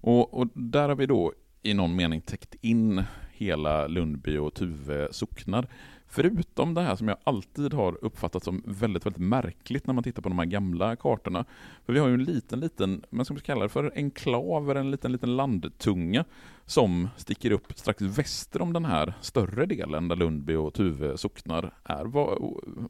Och, 0.00 0.34
och 0.34 0.48
där 0.54 0.88
har 0.88 0.96
vi 0.96 1.06
då 1.06 1.32
i 1.62 1.74
någon 1.74 1.96
mening 1.96 2.20
täckt 2.20 2.54
in 2.60 3.02
hela 3.38 3.86
Lundby 3.86 4.36
och 4.36 4.54
Tuve 4.54 5.08
socknar. 5.10 5.68
Förutom 6.10 6.74
det 6.74 6.80
här 6.80 6.96
som 6.96 7.08
jag 7.08 7.16
alltid 7.24 7.74
har 7.74 8.04
uppfattat 8.04 8.44
som 8.44 8.62
väldigt, 8.66 9.06
väldigt 9.06 9.22
märkligt 9.22 9.86
när 9.86 9.94
man 9.94 10.04
tittar 10.04 10.22
på 10.22 10.28
de 10.28 10.38
här 10.38 10.46
gamla 10.46 10.96
kartorna. 10.96 11.44
För 11.86 11.92
vi 11.92 11.98
har 11.98 12.08
ju 12.08 12.14
en 12.14 12.24
liten, 12.24 12.60
liten, 12.60 13.04
man 13.10 13.24
ska 13.24 13.36
kalla 13.36 13.62
det 13.62 13.68
för 13.68 13.92
enklav, 13.94 14.76
en 14.76 14.90
liten, 14.90 15.12
liten 15.12 15.36
landtunga 15.36 16.24
som 16.66 17.08
sticker 17.16 17.50
upp 17.50 17.72
strax 17.76 18.02
väster 18.02 18.62
om 18.62 18.72
den 18.72 18.84
här 18.84 19.14
större 19.20 19.66
delen 19.66 20.08
där 20.08 20.16
Lundby 20.16 20.54
och 20.54 20.74
Tuve 20.74 21.18
socknar 21.18 21.74
är. 21.84 22.04
Vad, 22.04 22.38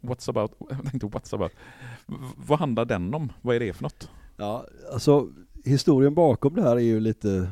what's 0.03 0.31
about, 0.31 0.53
jag 0.71 0.91
tänkte 0.91 1.07
what's 1.07 1.35
about, 1.35 1.53
vad 2.37 2.59
handlar 2.59 2.85
den 2.85 3.15
om? 3.15 3.33
Vad 3.43 3.57
är 3.57 3.61
det 3.61 3.73
för 3.73 3.83
något? 3.83 4.11
Ja, 4.37 4.65
alltså 4.93 5.29
historien 5.65 6.15
bakom 6.15 6.55
det 6.55 6.63
här 6.63 6.77
är 6.77 6.81
ju 6.81 7.01
lite 7.01 7.51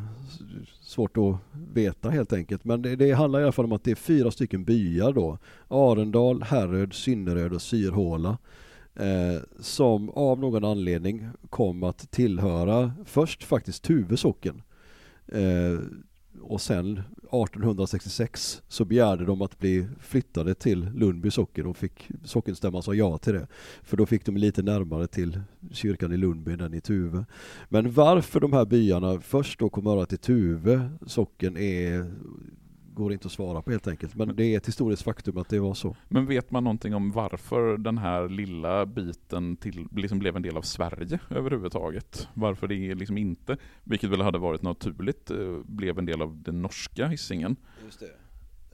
svårt 0.97 1.17
att 1.17 1.37
veta 1.75 2.11
helt 2.11 2.33
enkelt. 2.33 2.65
Men 2.65 2.83
det, 2.83 2.97
det, 2.97 3.13
handlar 3.13 3.41
i 3.41 3.43
alla 3.43 3.53
fall 3.53 3.65
om 3.65 3.73
att 3.73 3.85
det 3.85 3.91
är 3.91 3.95
fyra 3.95 4.31
stycken 4.31 4.65
byar 4.65 5.13
då. 5.13 5.39
Arendal, 5.69 6.43
Härröd, 6.43 6.93
Synneröd 6.95 7.53
och 7.53 7.63
Syrhåla. 7.63 8.39
Eh, 8.95 9.43
som 9.61 10.11
av 10.11 10.39
någon 10.39 10.65
anledning 10.65 11.29
kom 11.51 11.83
att 11.83 12.11
tillhöra 12.11 12.93
först 13.05 13.45
faktiskt 13.45 13.83
Tuve 13.83 14.17
socken. 14.17 14.63
Eh, 15.27 15.79
och 16.43 16.61
sen 16.61 17.03
1866 17.45 18.63
så 18.69 18.85
begärde 18.85 19.25
de 19.25 19.43
att 19.43 19.59
bli 19.59 19.87
flyttade 20.01 20.55
till 20.55 20.91
Lundby 20.95 21.31
socken 21.31 21.67
och 21.67 21.77
fick 21.77 22.09
sockenstämman 22.25 22.83
sa 22.83 22.95
ja 22.95 23.19
till 23.19 23.33
det. 23.33 23.47
För 23.83 23.97
då 23.97 24.07
fick 24.07 24.27
de 24.27 24.37
lite 24.37 24.63
närmare 24.63 25.07
till 25.07 25.41
kyrkan 25.73 26.13
i 26.13 26.17
Lundby 26.17 26.53
än 26.53 26.75
i 26.75 26.81
Tuve. 26.81 27.25
Men 27.69 27.93
varför 27.93 28.41
de 28.41 28.53
här 28.53 28.65
byarna 28.65 29.21
först 29.21 29.59
då 29.59 29.69
kom 29.69 29.87
öra 29.87 30.07
till 30.07 30.19
Tuve 30.19 30.91
socken 31.07 31.57
är 31.57 32.13
går 32.97 33.13
inte 33.13 33.27
att 33.27 33.33
svara 33.33 33.63
på 33.63 33.71
helt 33.71 33.87
enkelt. 33.87 34.15
Men 34.15 34.37
det 34.37 34.45
är 34.45 34.57
ett 34.57 34.69
historiskt 34.69 35.03
faktum 35.03 35.39
att 35.39 35.49
det 35.49 35.61
var 35.61 35.75
så. 35.75 35.97
Men 36.09 36.27
vet 36.27 36.51
man 36.51 36.65
någonting 36.65 36.95
om 36.95 37.11
varför 37.11 37.79
den 37.79 37.99
här 37.99 38.29
lilla 38.29 38.87
biten 38.87 39.57
till, 39.57 39.89
liksom 39.91 40.19
blev 40.19 40.37
en 40.37 40.43
del 40.43 40.57
av 40.57 40.63
Sverige 40.63 41.19
överhuvudtaget? 41.31 42.29
Varför 42.35 42.67
det 42.69 42.95
liksom 42.95 43.19
inte, 43.19 43.57
vilket 43.85 44.11
väl 44.11 44.21
hade 44.21 44.39
varit 44.39 44.63
naturligt, 44.63 45.31
eh, 45.31 45.59
blev 45.65 45.99
en 45.99 46.07
del 46.07 46.23
av 46.23 46.43
den 46.43 46.63
norska 46.63 47.07
hissingen? 47.07 47.57
Just 47.85 48.01
det. 48.01 48.26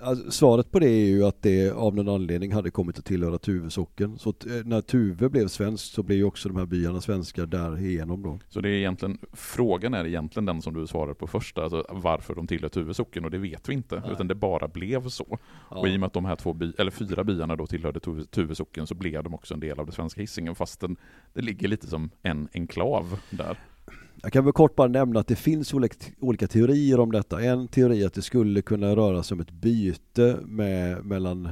Alltså, 0.02 0.30
svaret 0.30 0.70
på 0.70 0.78
det 0.78 0.88
är 0.88 1.06
ju 1.06 1.24
att 1.24 1.42
det 1.42 1.70
av 1.70 1.94
någon 1.94 2.08
anledning 2.08 2.52
hade 2.52 2.70
kommit 2.70 2.98
att 2.98 3.04
tillhöra 3.04 3.38
Tuvesocken. 3.38 4.18
Så 4.18 4.30
att, 4.30 4.46
eh, 4.46 4.52
när 4.64 4.80
Tuve 4.80 5.28
blev 5.28 5.48
svensk 5.48 5.84
så 5.84 6.02
blev 6.02 6.18
ju 6.18 6.24
också 6.24 6.48
de 6.48 6.58
här 6.58 6.66
byarna 6.66 7.00
svenska 7.00 7.46
därigenom 7.46 8.22
då. 8.22 8.38
Så 8.48 8.60
det 8.60 8.68
är 8.68 8.72
egentligen, 8.72 9.18
frågan 9.32 9.94
är 9.94 10.06
egentligen 10.06 10.46
den 10.46 10.62
som 10.62 10.74
du 10.74 10.86
svarade 10.86 11.14
på 11.14 11.26
först, 11.26 11.58
alltså 11.58 11.86
varför 11.90 12.34
de 12.34 12.46
tillhör 12.46 12.68
Tuvesocken 12.68 13.24
och 13.24 13.30
det 13.30 13.38
vet 13.38 13.68
vi 13.68 13.72
inte, 13.72 14.00
Nej. 14.00 14.12
utan 14.12 14.28
det 14.28 14.34
bara 14.34 14.68
blev 14.68 15.08
så. 15.08 15.38
Ja. 15.70 15.76
Och 15.76 15.88
i 15.88 15.96
och 15.96 16.00
med 16.00 16.06
att 16.06 16.12
de 16.12 16.24
här 16.24 16.36
två 16.36 16.52
by, 16.52 16.72
eller 16.78 16.90
fyra 16.90 17.24
byarna 17.24 17.56
då 17.56 17.66
tillhörde 17.66 18.00
Tuvesocken 18.30 18.86
så 18.86 18.94
blev 18.94 19.24
de 19.24 19.34
också 19.34 19.54
en 19.54 19.60
del 19.60 19.80
av 19.80 19.86
det 19.86 19.92
svenska 19.92 20.20
hissingen 20.20 20.54
fastän 20.54 20.96
det 21.32 21.42
ligger 21.42 21.68
lite 21.68 21.86
som 21.86 22.10
en 22.22 22.48
enklav 22.54 23.18
där. 23.30 23.58
Jag 24.22 24.32
kan 24.32 24.44
väl 24.44 24.52
kort 24.52 24.76
bara 24.76 24.88
nämna 24.88 25.20
att 25.20 25.26
det 25.26 25.36
finns 25.36 25.74
olika 26.20 26.48
teorier 26.48 27.00
om 27.00 27.12
detta. 27.12 27.42
En 27.42 27.68
teori 27.68 28.02
är 28.02 28.06
att 28.06 28.14
det 28.14 28.22
skulle 28.22 28.62
kunna 28.62 28.96
röra 28.96 29.22
sig 29.22 29.34
om 29.34 29.40
ett 29.40 29.50
byte 29.50 30.38
med, 30.44 31.04
mellan 31.04 31.48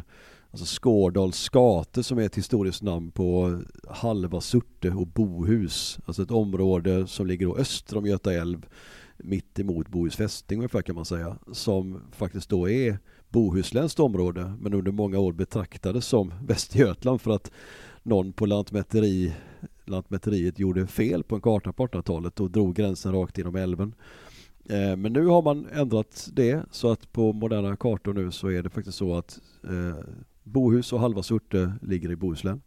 alltså 0.51 0.67
Skårdals 0.67 1.37
skate 1.37 2.03
som 2.03 2.19
är 2.19 2.23
ett 2.23 2.39
historiskt 2.39 2.83
namn 2.83 3.11
på 3.11 3.61
Halva 3.89 4.41
Surte 4.41 4.91
och 4.91 5.07
Bohus. 5.07 5.99
Alltså 6.07 6.23
ett 6.23 6.31
område 6.31 7.07
som 7.07 7.27
ligger 7.27 7.47
då 7.47 7.57
öster 7.57 7.97
om 7.97 8.07
Göta 8.07 8.33
älv 8.33 8.67
mitt 9.17 9.59
emot 9.59 9.89
Bohus 9.89 10.17
fästning 10.17 10.59
ungefär 10.59 10.83
kan 10.83 10.95
man 10.95 11.05
säga. 11.05 11.37
Som 11.53 12.01
faktiskt 12.13 12.51
då 12.51 12.69
är 12.69 12.99
bohuslänskt 13.29 14.01
område 14.01 14.53
men 14.61 14.75
under 14.75 14.93
många 14.93 15.19
år 15.19 15.33
betraktades 15.33 16.07
som 16.07 16.35
Västergötland 16.47 17.21
för 17.21 17.31
att 17.31 17.51
någon 18.03 18.33
på 18.33 18.47
Lantmäteri 18.47 19.35
Lantmäteriet 19.91 20.59
gjorde 20.59 20.87
fel 20.87 21.23
på 21.23 21.35
en 21.35 21.41
karta 21.41 21.73
på 21.73 21.87
1800-talet 21.87 22.41
och 22.41 22.51
drog 22.51 22.75
gränsen 22.75 23.13
rakt 23.13 23.39
genom 23.39 23.57
älven. 23.57 23.95
Eh, 24.69 24.97
men 24.97 25.13
nu 25.13 25.27
har 25.27 25.43
man 25.43 25.67
ändrat 25.73 26.29
det 26.33 26.63
så 26.71 26.93
att 26.93 27.13
på 27.13 27.33
moderna 27.33 27.77
kartor 27.77 28.15
nu 28.15 28.31
så 28.31 28.49
är 28.49 28.63
det 28.63 28.71
faktiskt 28.71 28.99
så 28.99 29.17
att 29.17 29.41
eh, 29.65 30.05
Bohus 30.45 30.93
och 30.93 31.01
halva 31.01 31.23
Surte 31.23 31.73
ligger 31.83 32.11
i 32.11 32.17
Bohuslän. 32.17 32.63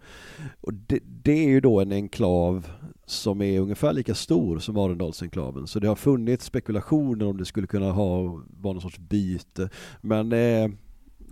Och 0.62 0.74
det, 0.74 1.00
det, 1.24 1.46
är 1.46 1.50
ju 1.50 1.62
då 1.62 1.82
en 1.82 1.92
enklav 1.92 2.68
som 3.06 3.42
är 3.42 3.60
ungefär 3.60 3.94
lika 3.94 4.16
stor 4.16 4.60
som 4.60 4.78
Arendalsenklaven. 4.78 5.68
Så 5.68 5.80
det 5.80 5.88
har 5.88 5.96
funnits 5.96 6.46
spekulationer 6.46 7.26
om 7.26 7.38
det 7.38 7.46
skulle 7.46 7.68
kunna 7.68 7.92
ha, 7.92 8.22
vara 8.62 8.74
någon 8.74 8.82
sorts 8.82 9.00
byte. 9.00 9.70
Men 10.02 10.32
eh, 10.32 10.70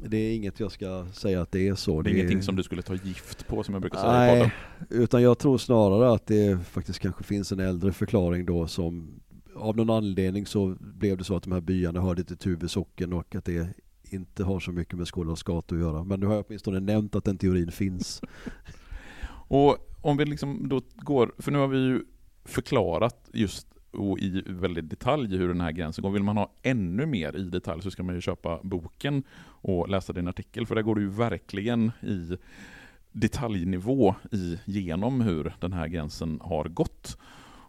det 0.09 0.17
är 0.17 0.35
inget 0.35 0.59
jag 0.59 0.71
ska 0.71 1.05
säga 1.13 1.41
att 1.41 1.51
det 1.51 1.67
är 1.67 1.75
så. 1.75 2.01
Det 2.01 2.09
är 2.09 2.13
Det 2.13 2.17
ingenting 2.19 2.37
är- 2.37 2.41
som 2.43 2.55
du 2.55 2.63
skulle 2.63 2.81
ta 2.81 2.93
gift 2.95 3.47
på 3.47 3.63
som 3.63 3.73
jag 3.73 3.81
brukar 3.81 3.99
säga 3.99 4.25
i 4.25 4.29
podden. 4.39 4.51
Nej, 4.89 5.03
utan 5.03 5.21
jag 5.21 5.37
tror 5.39 5.57
snarare 5.57 6.13
att 6.13 6.27
det 6.27 6.59
faktiskt 6.65 6.99
kanske 6.99 7.23
finns 7.23 7.51
en 7.51 7.59
äldre 7.59 7.91
förklaring 7.93 8.45
då 8.45 8.67
som 8.67 9.21
av 9.55 9.75
någon 9.77 9.89
anledning 9.89 10.45
så 10.45 10.75
blev 10.79 11.17
det 11.17 11.23
så 11.23 11.35
att 11.35 11.43
de 11.43 11.51
här 11.51 11.61
byarna 11.61 12.01
hörde 12.01 12.23
till 12.23 12.37
Tuve 12.37 12.67
socken 12.67 13.13
och 13.13 13.35
att 13.35 13.45
det 13.45 13.67
inte 14.03 14.43
har 14.43 14.59
så 14.59 14.71
mycket 14.71 14.97
med 14.97 15.07
Skållands 15.07 15.43
gata 15.43 15.75
att 15.75 15.81
göra. 15.81 16.03
Men 16.03 16.19
nu 16.19 16.25
har 16.25 16.35
jag 16.35 16.45
åtminstone 16.47 16.79
nämnt 16.79 17.15
att 17.15 17.23
den 17.25 17.37
teorin 17.37 17.71
finns. 17.71 18.21
Och 19.47 19.77
om 20.01 20.17
vi 20.17 20.25
liksom 20.25 20.69
då 20.69 20.81
går, 20.95 21.33
för 21.37 21.51
nu 21.51 21.57
har 21.57 21.67
vi 21.67 21.77
ju 21.77 22.03
förklarat 22.45 23.29
just 23.33 23.67
och 23.91 24.19
i 24.19 24.43
väldigt 24.45 24.89
detalj 24.89 25.37
hur 25.37 25.47
den 25.47 25.61
här 25.61 25.71
gränsen 25.71 26.01
går. 26.01 26.11
Vill 26.11 26.23
man 26.23 26.37
ha 26.37 26.51
ännu 26.61 27.05
mer 27.05 27.35
i 27.35 27.43
detalj 27.43 27.81
så 27.81 27.91
ska 27.91 28.03
man 28.03 28.15
ju 28.15 28.21
köpa 28.21 28.59
boken 28.63 29.23
och 29.43 29.89
läsa 29.89 30.13
din 30.13 30.27
artikel 30.27 30.65
för 30.65 30.75
där 30.75 30.81
går 30.81 30.95
du 30.95 31.01
ju 31.01 31.09
verkligen 31.09 31.91
i 32.01 32.37
detaljnivå 33.11 34.15
i, 34.31 34.59
genom 34.65 35.21
hur 35.21 35.53
den 35.59 35.73
här 35.73 35.87
gränsen 35.87 36.39
har 36.41 36.65
gått. 36.65 37.17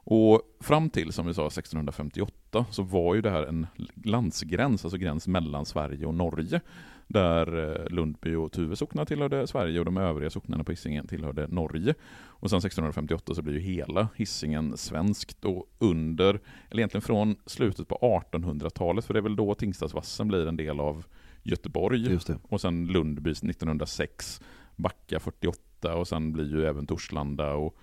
Och 0.05 0.43
fram 0.61 0.91
till, 0.91 1.13
som 1.13 1.27
vi 1.27 1.35
sa, 1.35 1.47
1658 1.47 2.65
så 2.71 2.83
var 2.83 3.15
ju 3.15 3.21
det 3.21 3.31
här 3.31 3.43
en 3.43 3.67
landsgräns, 4.05 4.85
alltså 4.85 4.99
gräns 4.99 5.29
mellan 5.29 5.67
Sverige 5.67 6.07
och 6.07 6.15
Norge. 6.15 6.61
Där 7.07 7.71
eh, 7.71 7.89
Lundby 7.89 8.35
och 8.35 8.53
Tuve 8.53 8.77
socknar 8.77 9.05
tillhörde 9.05 9.47
Sverige 9.47 9.79
och 9.79 9.85
de 9.85 9.97
övriga 9.97 10.31
socknarna 10.31 10.65
på 10.65 10.73
Hisingen 10.73 11.07
tillhörde 11.07 11.47
Norge. 11.47 11.95
Och 12.15 12.51
sen 12.51 12.59
1658 12.59 13.35
så 13.35 13.43
blir 13.43 13.55
ju 13.55 13.61
hela 13.61 14.09
Hisingen 14.17 14.77
svenskt 14.77 15.45
och 15.45 15.67
under, 15.79 16.41
eller 16.71 16.81
egentligen 16.81 17.03
från 17.03 17.37
slutet 17.47 17.89
på 17.89 18.23
1800-talet, 18.33 19.05
för 19.05 19.15
det 19.15 19.21
är 19.21 19.23
väl 19.23 19.37
då 19.37 19.55
Tingstadsvassen 19.55 20.29
blir 20.29 20.47
en 20.47 20.57
del 20.57 20.81
av 20.81 21.05
Göteborg. 21.43 22.19
Och 22.43 22.61
sen 22.61 22.87
Lundby 22.87 23.31
1906, 23.31 24.41
Backa 24.77 25.21
48 25.21 25.97
och 25.97 26.09
sen 26.09 26.33
blir 26.33 26.57
ju 26.57 26.65
även 26.65 26.87
Torslanda 26.87 27.55
och 27.55 27.77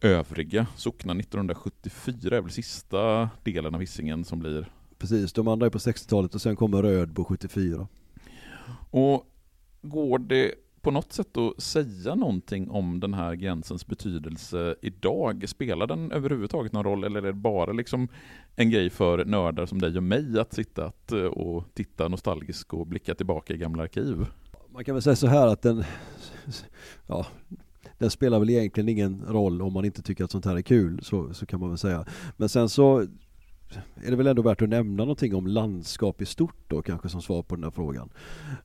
övriga 0.00 0.66
socknar 0.76 1.14
1974 1.14 2.36
är 2.36 2.40
väl 2.40 2.50
sista 2.50 3.30
delen 3.42 3.74
av 3.74 3.80
Hisingen 3.80 4.24
som 4.24 4.38
blir. 4.38 4.70
Precis, 4.98 5.32
de 5.32 5.48
andra 5.48 5.66
är 5.66 5.70
på 5.70 5.78
60-talet 5.78 6.34
och 6.34 6.40
sen 6.40 6.56
kommer 6.56 6.82
Rödbo 6.82 7.24
74. 7.24 7.88
Och 8.90 9.26
går 9.82 10.18
det 10.18 10.54
på 10.80 10.90
något 10.90 11.12
sätt 11.12 11.36
att 11.36 11.62
säga 11.62 12.14
någonting 12.14 12.70
om 12.70 13.00
den 13.00 13.14
här 13.14 13.34
gränsens 13.34 13.86
betydelse 13.86 14.76
idag? 14.82 15.48
Spelar 15.48 15.86
den 15.86 16.12
överhuvudtaget 16.12 16.72
någon 16.72 16.84
roll 16.84 17.04
eller 17.04 17.22
är 17.22 17.26
det 17.26 17.32
bara 17.32 17.72
liksom 17.72 18.08
en 18.56 18.70
grej 18.70 18.90
för 18.90 19.24
nördar 19.24 19.66
som 19.66 19.80
dig 19.80 19.96
och 19.96 20.02
mig 20.02 20.40
att 20.40 20.54
sitta 20.54 20.92
eh, 21.12 21.18
och 21.18 21.64
titta 21.74 22.08
nostalgiskt 22.08 22.72
och 22.72 22.86
blicka 22.86 23.14
tillbaka 23.14 23.54
i 23.54 23.56
gamla 23.56 23.82
arkiv? 23.82 24.26
Man 24.72 24.84
kan 24.84 24.94
väl 24.94 25.02
säga 25.02 25.16
så 25.16 25.26
här 25.26 25.46
att 25.46 25.62
den, 25.62 25.84
ja, 27.06 27.26
den 27.98 28.10
spelar 28.10 28.38
väl 28.38 28.50
egentligen 28.50 28.88
ingen 28.88 29.22
roll 29.28 29.62
om 29.62 29.72
man 29.72 29.84
inte 29.84 30.02
tycker 30.02 30.24
att 30.24 30.30
sånt 30.30 30.44
här 30.44 30.56
är 30.56 30.62
kul, 30.62 31.00
så, 31.02 31.34
så 31.34 31.46
kan 31.46 31.60
man 31.60 31.68
väl 31.68 31.78
säga. 31.78 32.04
Men 32.36 32.48
sen 32.48 32.68
så 32.68 33.06
är 33.94 34.10
det 34.10 34.16
väl 34.16 34.26
ändå 34.26 34.42
värt 34.42 34.62
att 34.62 34.68
nämna 34.68 35.04
någonting 35.04 35.34
om 35.34 35.46
landskap 35.46 36.22
i 36.22 36.26
stort 36.26 36.56
då 36.68 36.82
kanske 36.82 37.08
som 37.08 37.22
svar 37.22 37.42
på 37.42 37.54
den 37.54 37.64
här 37.64 37.70
frågan. 37.70 38.10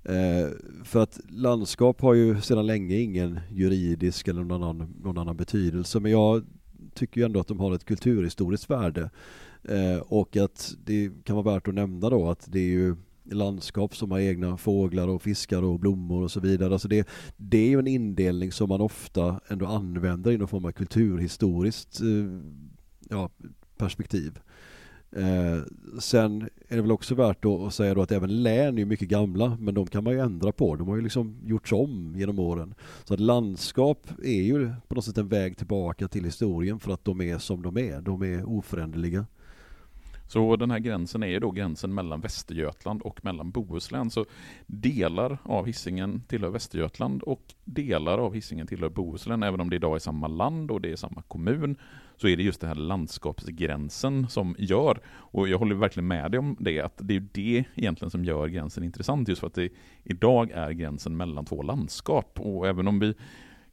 Eh, 0.04 0.50
för 0.84 1.04
att 1.04 1.20
landskap 1.30 2.02
har 2.02 2.14
ju 2.14 2.42
sedan 2.42 2.66
länge 2.66 2.96
ingen 2.96 3.40
juridisk 3.52 4.28
eller 4.28 4.44
någon 4.44 4.64
annan, 4.64 4.94
någon 5.04 5.18
annan 5.18 5.38
betydelse 5.38 6.00
men 6.00 6.12
jag 6.12 6.46
tycker 6.94 7.22
ju 7.22 7.26
ändå 7.26 7.40
att 7.40 7.48
de 7.48 7.60
har 7.60 7.76
ett 7.76 7.86
kulturhistoriskt 7.86 8.70
värde 8.70 9.10
eh, 9.64 9.98
och 9.98 10.38
att 10.38 10.76
det 10.86 11.12
kan 11.24 11.36
vara 11.36 11.54
värt 11.54 11.68
att 11.68 11.74
nämna 11.74 12.10
då 12.10 12.30
att 12.30 12.46
det 12.52 12.60
är 12.60 12.70
ju 12.70 12.96
landskap 13.32 13.96
som 13.96 14.12
har 14.12 14.20
egna 14.20 14.58
fåglar 14.58 15.08
och 15.08 15.22
fiskar 15.22 15.64
och 15.64 15.80
blommor 15.80 16.24
och 16.24 16.32
så 16.32 16.40
vidare. 16.40 16.74
Alltså 16.74 16.88
det, 16.88 17.08
det 17.38 17.58
är 17.58 17.70
ju 17.70 17.80
en 17.80 17.88
indelning 17.88 18.52
som 18.52 18.70
man 18.70 18.82
ofta 18.82 19.40
ändå 19.48 19.66
använder 19.66 20.32
i 20.32 20.38
någon 20.38 20.48
form 20.48 20.66
av 20.66 20.72
kulturhistoriskt 20.72 22.02
eh, 22.02 22.40
ja, 23.10 23.30
perspektiv. 23.78 24.40
Eh, 25.16 25.64
sen 26.00 26.42
är 26.68 26.76
det 26.76 26.82
väl 26.82 26.92
också 26.92 27.16
värt 27.16 27.46
att 27.46 27.52
att 27.52 27.74
säga 27.74 27.94
då 27.94 28.02
att 28.02 28.12
även 28.12 28.44
län 28.44 28.78
är 28.78 28.86
mycket 28.86 29.08
gamla 29.10 29.58
men 29.60 29.74
de 29.74 29.88
kan 29.88 30.04
man 30.04 30.14
ju 30.14 30.20
ändra 30.20 30.52
på. 30.52 30.76
De 30.76 30.88
har 30.88 30.96
ju 30.96 31.02
liksom 31.02 31.38
gjorts 31.46 31.72
om 31.72 32.16
genom 32.18 32.40
åren. 32.40 32.74
Så 33.04 33.14
att 33.14 33.20
landskap 33.20 34.08
är 34.24 34.42
ju 34.42 34.72
på 34.88 34.96
något 34.96 35.06
sätt 35.06 35.18
en 35.18 35.28
väg 35.28 35.58
tillbaka 35.58 36.08
till 36.08 36.26
historien 36.26 36.80
för 36.80 36.94
att 36.94 37.06
de 37.06 37.22
är 37.22 37.38
som 37.38 37.62
de 37.62 37.78
är. 37.78 38.02
De 38.02 38.22
är 38.22 38.50
oföränderliga. 38.50 39.26
Så 40.32 40.56
den 40.56 40.72
här 40.72 40.80
gränsen 40.80 41.24
är 41.24 41.28
ju 41.28 41.40
då 41.40 41.52
gränsen 41.52 41.94
mellan 41.94 42.22
Västergötland 42.22 43.02
och 43.02 43.26
mellan 43.26 43.52
Bohuslän. 43.52 44.10
Så 44.10 44.26
delar 44.68 45.38
av 45.44 45.66
Hisingen 45.66 46.22
tillhör 46.28 46.50
Västergötland 46.50 47.24
och 47.24 47.54
delar 47.66 48.18
av 48.18 48.34
Hisingen 48.34 48.68
tillhör 48.68 48.90
Bohuslän. 48.90 49.44
Även 49.44 49.62
om 49.62 49.70
det 49.70 49.76
idag 49.76 49.96
är 49.96 50.00
samma 50.00 50.28
land 50.28 50.72
och 50.72 50.82
det 50.82 50.92
är 50.92 50.96
samma 50.96 51.22
kommun 51.22 51.76
så 52.18 52.28
är 52.28 52.38
det 52.38 52.44
just 52.44 52.62
den 52.62 52.68
här 52.68 52.76
landskapsgränsen 52.76 54.30
som 54.30 54.56
gör, 54.60 55.00
och 55.08 55.48
jag 55.48 55.58
håller 55.58 55.76
verkligen 55.76 56.08
med 56.08 56.32
dig 56.32 56.40
om 56.40 56.56
det, 56.60 56.82
att 56.82 56.98
det 56.98 57.16
är 57.16 57.28
det 57.32 57.64
egentligen 57.76 58.12
som 58.12 58.26
gör 58.26 58.48
gränsen 58.48 58.84
intressant. 58.84 59.28
Just 59.28 59.40
för 59.40 59.48
att 59.48 59.54
det 59.54 59.70
idag 60.04 60.52
är 60.52 60.72
gränsen 60.72 61.18
mellan 61.18 61.46
två 61.46 61.62
landskap. 61.62 62.40
Och 62.40 62.68
även 62.68 62.88
om 62.88 63.00
vi 63.00 63.14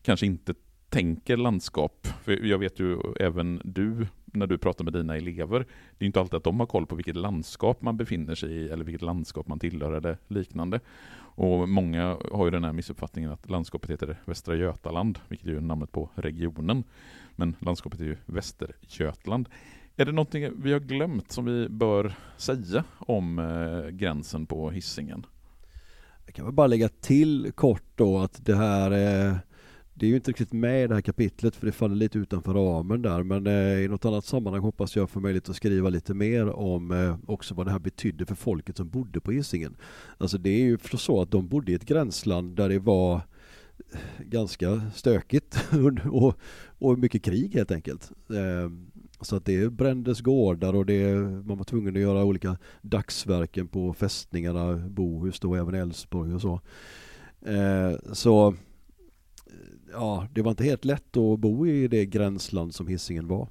kanske 0.02 0.26
inte 0.26 0.54
tänker 0.88 1.36
landskap, 1.36 2.06
för 2.24 2.46
jag 2.46 2.58
vet 2.58 2.80
ju 2.80 2.98
även 3.20 3.60
du 3.64 4.06
när 4.32 4.46
du 4.46 4.58
pratar 4.58 4.84
med 4.84 4.92
dina 4.92 5.16
elever, 5.16 5.66
det 5.98 6.04
är 6.04 6.06
inte 6.06 6.20
alltid 6.20 6.34
att 6.34 6.44
de 6.44 6.60
har 6.60 6.66
koll 6.66 6.86
på 6.86 6.96
vilket 6.96 7.16
landskap 7.16 7.82
man 7.82 7.96
befinner 7.96 8.34
sig 8.34 8.50
i 8.50 8.68
eller 8.68 8.84
vilket 8.84 9.02
landskap 9.02 9.48
man 9.48 9.58
tillhör 9.58 9.92
eller 9.92 10.18
liknande. 10.28 10.80
Och 11.18 11.68
många 11.68 12.16
har 12.32 12.44
ju 12.44 12.50
den 12.50 12.64
här 12.64 12.72
missuppfattningen 12.72 13.30
att 13.30 13.50
landskapet 13.50 13.90
heter 13.90 14.16
Västra 14.24 14.54
Götaland, 14.54 15.18
vilket 15.28 15.46
är 15.46 15.52
ju 15.52 15.60
namnet 15.60 15.92
på 15.92 16.10
regionen. 16.14 16.84
Men 17.36 17.56
landskapet 17.60 18.00
är 18.00 18.04
ju 18.04 18.16
Västergötland. 18.26 19.48
Är 19.96 20.04
det 20.04 20.12
någonting 20.12 20.50
vi 20.62 20.72
har 20.72 20.80
glömt 20.80 21.32
som 21.32 21.44
vi 21.44 21.68
bör 21.68 22.12
säga 22.36 22.84
om 22.98 23.38
eh, 23.38 23.90
gränsen 23.90 24.46
på 24.46 24.70
Hisingen? 24.70 25.26
Jag 26.26 26.34
kan 26.34 26.44
väl 26.44 26.54
bara 26.54 26.66
lägga 26.66 26.88
till 26.88 27.52
kort 27.54 27.82
då 27.94 28.18
att 28.18 28.44
det 28.44 28.56
här 28.56 28.90
eh, 28.90 29.36
det 29.98 30.06
är 30.06 30.10
ju 30.10 30.16
inte 30.16 30.30
riktigt 30.30 30.52
med 30.52 30.84
i 30.84 30.86
det 30.86 30.94
här 30.94 31.00
kapitlet 31.00 31.56
för 31.56 31.66
det 31.66 31.72
faller 31.72 31.96
lite 31.96 32.18
utanför 32.18 32.54
ramen 32.54 33.02
där 33.02 33.22
men 33.22 33.46
eh, 33.46 33.84
i 33.84 33.88
något 33.88 34.04
annat 34.04 34.24
sammanhang 34.24 34.62
hoppas 34.62 34.96
jag 34.96 35.10
få 35.10 35.20
möjlighet 35.20 35.48
att 35.48 35.56
skriva 35.56 35.88
lite 35.88 36.14
mer 36.14 36.48
om 36.48 36.90
eh, 36.90 37.16
också 37.26 37.54
vad 37.54 37.66
det 37.66 37.70
här 37.70 37.78
betydde 37.78 38.26
för 38.26 38.34
folket 38.34 38.76
som 38.76 38.88
bodde 38.88 39.20
på 39.20 39.32
Hisingen. 39.32 39.76
Alltså 40.18 40.38
det 40.38 40.50
är 40.50 40.62
ju 40.62 40.78
förstås 40.78 41.02
så 41.02 41.22
att 41.22 41.30
de 41.30 41.48
bodde 41.48 41.72
i 41.72 41.74
ett 41.74 41.84
gränsland 41.84 42.56
där 42.56 42.68
det 42.68 42.78
var 42.78 43.14
eh, 43.14 44.24
ganska 44.24 44.82
stökigt 44.94 45.64
och, 46.10 46.34
och 46.78 46.98
mycket 46.98 47.22
krig 47.22 47.54
helt 47.54 47.72
enkelt. 47.72 48.10
Eh, 48.30 48.70
så 49.20 49.36
att 49.36 49.44
det 49.44 49.72
brändes 49.72 50.20
gårdar 50.20 50.74
och 50.74 50.86
det, 50.86 51.14
man 51.44 51.58
var 51.58 51.64
tvungen 51.64 51.96
att 51.96 52.02
göra 52.02 52.24
olika 52.24 52.56
dagsverken 52.82 53.68
på 53.68 53.92
fästningarna, 53.92 54.76
Bohus 54.76 55.40
då, 55.40 55.54
även 55.54 55.74
Älvsborg 55.74 56.34
och 56.34 56.40
så. 56.40 56.60
Ehm, 57.46 57.96
så 58.12 58.54
ja, 59.92 60.26
det 60.32 60.42
var 60.42 60.50
inte 60.50 60.64
helt 60.64 60.84
lätt 60.84 61.16
att 61.16 61.38
bo 61.38 61.66
i 61.66 61.88
det 61.88 62.06
gränsland 62.06 62.74
som 62.74 62.86
Hisingen 62.86 63.28
var. 63.28 63.48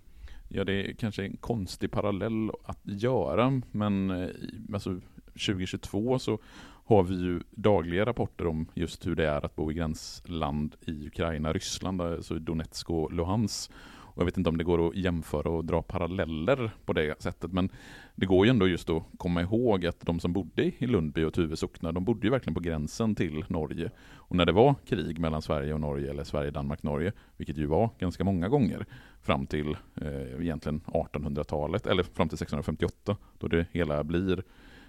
Ja, 0.50 0.64
det 0.64 0.90
är 0.90 0.94
kanske 0.94 1.24
en 1.24 1.38
konstig 1.38 1.92
parallell 1.92 2.52
att 2.64 2.82
göra, 2.84 3.62
men 3.72 4.12
eh, 4.12 4.30
alltså 4.74 5.00
2022 5.34 6.20
så 6.20 6.40
har 6.86 7.04
vi 7.04 7.16
ju 7.16 7.42
dagliga 7.52 8.06
rapporter 8.06 8.48
om 8.48 8.68
just 8.74 9.08
hur 9.08 9.16
det 9.16 9.28
är 9.28 9.46
att 9.46 9.56
bo 9.56 9.72
i 9.72 9.74
gränsland 9.74 10.76
i 10.86 11.08
Ukraina, 11.08 11.54
Ryssland, 11.54 12.02
alltså 12.02 12.40
Donetsk 12.40 12.90
och 12.90 13.14
Luhansk. 13.14 13.72
Och 14.18 14.22
jag 14.22 14.26
vet 14.26 14.38
inte 14.38 14.50
om 14.50 14.58
det 14.58 14.64
går 14.64 14.88
att 14.88 14.96
jämföra 14.96 15.50
och 15.50 15.66
dra 15.66 15.82
paralleller 15.82 16.72
på 16.86 16.94
det 16.94 17.22
sättet, 17.22 17.52
men 17.52 17.70
det 18.16 18.26
går 18.26 18.46
ju 18.46 18.50
ändå 18.50 18.68
just 18.68 18.90
att 18.90 19.04
komma 19.18 19.42
ihåg 19.42 19.86
att 19.86 20.00
de 20.00 20.20
som 20.20 20.34
bodde 20.34 20.72
i 20.78 20.88
Lundby 20.88 21.24
och 21.24 21.34
Tuve 21.34 21.56
socknar, 21.56 21.92
de 21.92 22.04
bodde 22.06 22.28
ju 22.28 22.32
verkligen 22.32 22.54
på 22.54 22.60
gränsen 22.60 23.16
till 23.16 23.46
Norge. 23.48 23.92
Och 24.16 24.36
när 24.36 24.46
det 24.46 24.52
var 24.52 24.76
krig 24.86 25.20
mellan 25.20 25.42
Sverige 25.42 25.74
och 25.74 25.82
Norge, 25.82 26.10
eller 26.10 26.24
Sverige, 26.24 26.52
Danmark, 26.52 26.84
Norge, 26.84 27.14
vilket 27.38 27.58
ju 27.58 27.66
var 27.66 27.90
ganska 28.00 28.24
många 28.24 28.50
gånger, 28.50 28.86
fram 29.22 29.48
till 29.48 29.78
eh, 29.96 30.42
egentligen 30.42 30.82
1800-talet, 30.86 31.88
eller 31.88 32.04
fram 32.04 32.30
till 32.30 32.36
1658, 32.36 33.18
då 33.38 33.48
det 33.48 33.68
hela 33.72 34.04
blir 34.04 34.44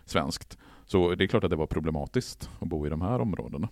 svenskt. 0.05 0.59
Så 0.87 1.15
det 1.15 1.25
är 1.25 1.29
klart 1.29 1.45
att 1.45 1.51
det 1.51 1.57
var 1.57 1.67
problematiskt 1.67 2.51
att 2.61 2.69
bo 2.69 2.87
i 2.87 2.91
de 2.91 3.03
här 3.03 3.21
områdena. 3.21 3.69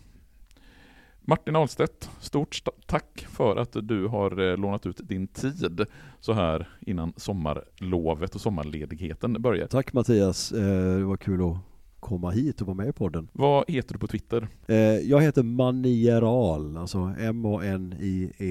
Martin 1.29 1.57
Ahlstedt, 1.57 2.11
stort 2.21 2.63
tack 2.87 3.27
för 3.29 3.57
att 3.57 3.77
du 3.83 4.07
har 4.07 4.51
eh, 4.51 4.57
lånat 4.57 4.87
ut 4.87 5.01
din 5.09 5.29
tid 5.29 5.87
så 6.21 6.33
här 6.33 6.69
innan 6.81 7.13
sommarlovet 7.17 8.35
och 8.35 8.41
sommarledigheten 8.41 9.43
börjar. 9.43 9.67
Tack 9.67 9.93
Mattias, 9.93 10.53
eh, 10.53 10.99
det 10.99 11.05
var 11.05 11.17
kul 11.17 11.51
att 11.51 11.57
komma 12.01 12.31
hit 12.31 12.61
och 12.61 12.67
vara 12.67 12.77
med 12.77 12.89
i 12.89 12.93
podden. 12.93 13.29
Vad 13.33 13.65
heter 13.71 13.93
du 13.93 13.99
på 13.99 14.07
Twitter? 14.07 14.49
Eh, 14.67 14.77
jag 14.79 15.21
heter 15.21 15.43
Manieral, 15.43 16.77
alltså 16.77 16.99
M-A-N-I-E-R-A-H-L. 17.19 18.51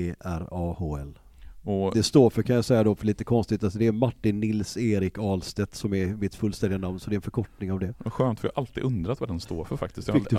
Och 1.65 1.93
Det 1.93 2.03
står 2.03 2.29
för, 2.29 2.43
kan 2.43 2.55
jag 2.55 2.65
säga 2.65 2.83
då, 2.83 2.95
för 2.95 3.05
lite 3.05 3.23
konstigt, 3.23 3.63
alltså 3.63 3.79
det 3.79 3.87
är 3.87 3.91
Martin 3.91 4.39
Nils 4.39 4.77
Erik 4.77 5.17
Ahlstedt 5.17 5.75
som 5.75 5.93
är 5.93 6.05
mitt 6.05 6.35
fullständiga 6.35 6.77
namn, 6.77 6.99
så 6.99 7.09
det 7.09 7.13
är 7.13 7.17
en 7.17 7.21
förkortning 7.21 7.71
av 7.71 7.79
det. 7.79 7.93
skönt, 8.05 8.39
för 8.39 8.47
jag 8.47 8.53
har 8.55 8.61
alltid 8.61 8.83
undrat 8.83 9.19
vad 9.19 9.29
den 9.29 9.39
står 9.39 9.65
för 9.65 9.77
faktiskt. 9.77 10.07
Jag 10.07 10.15
har 10.15 10.19
Fick 10.19 10.29
du 10.29 10.37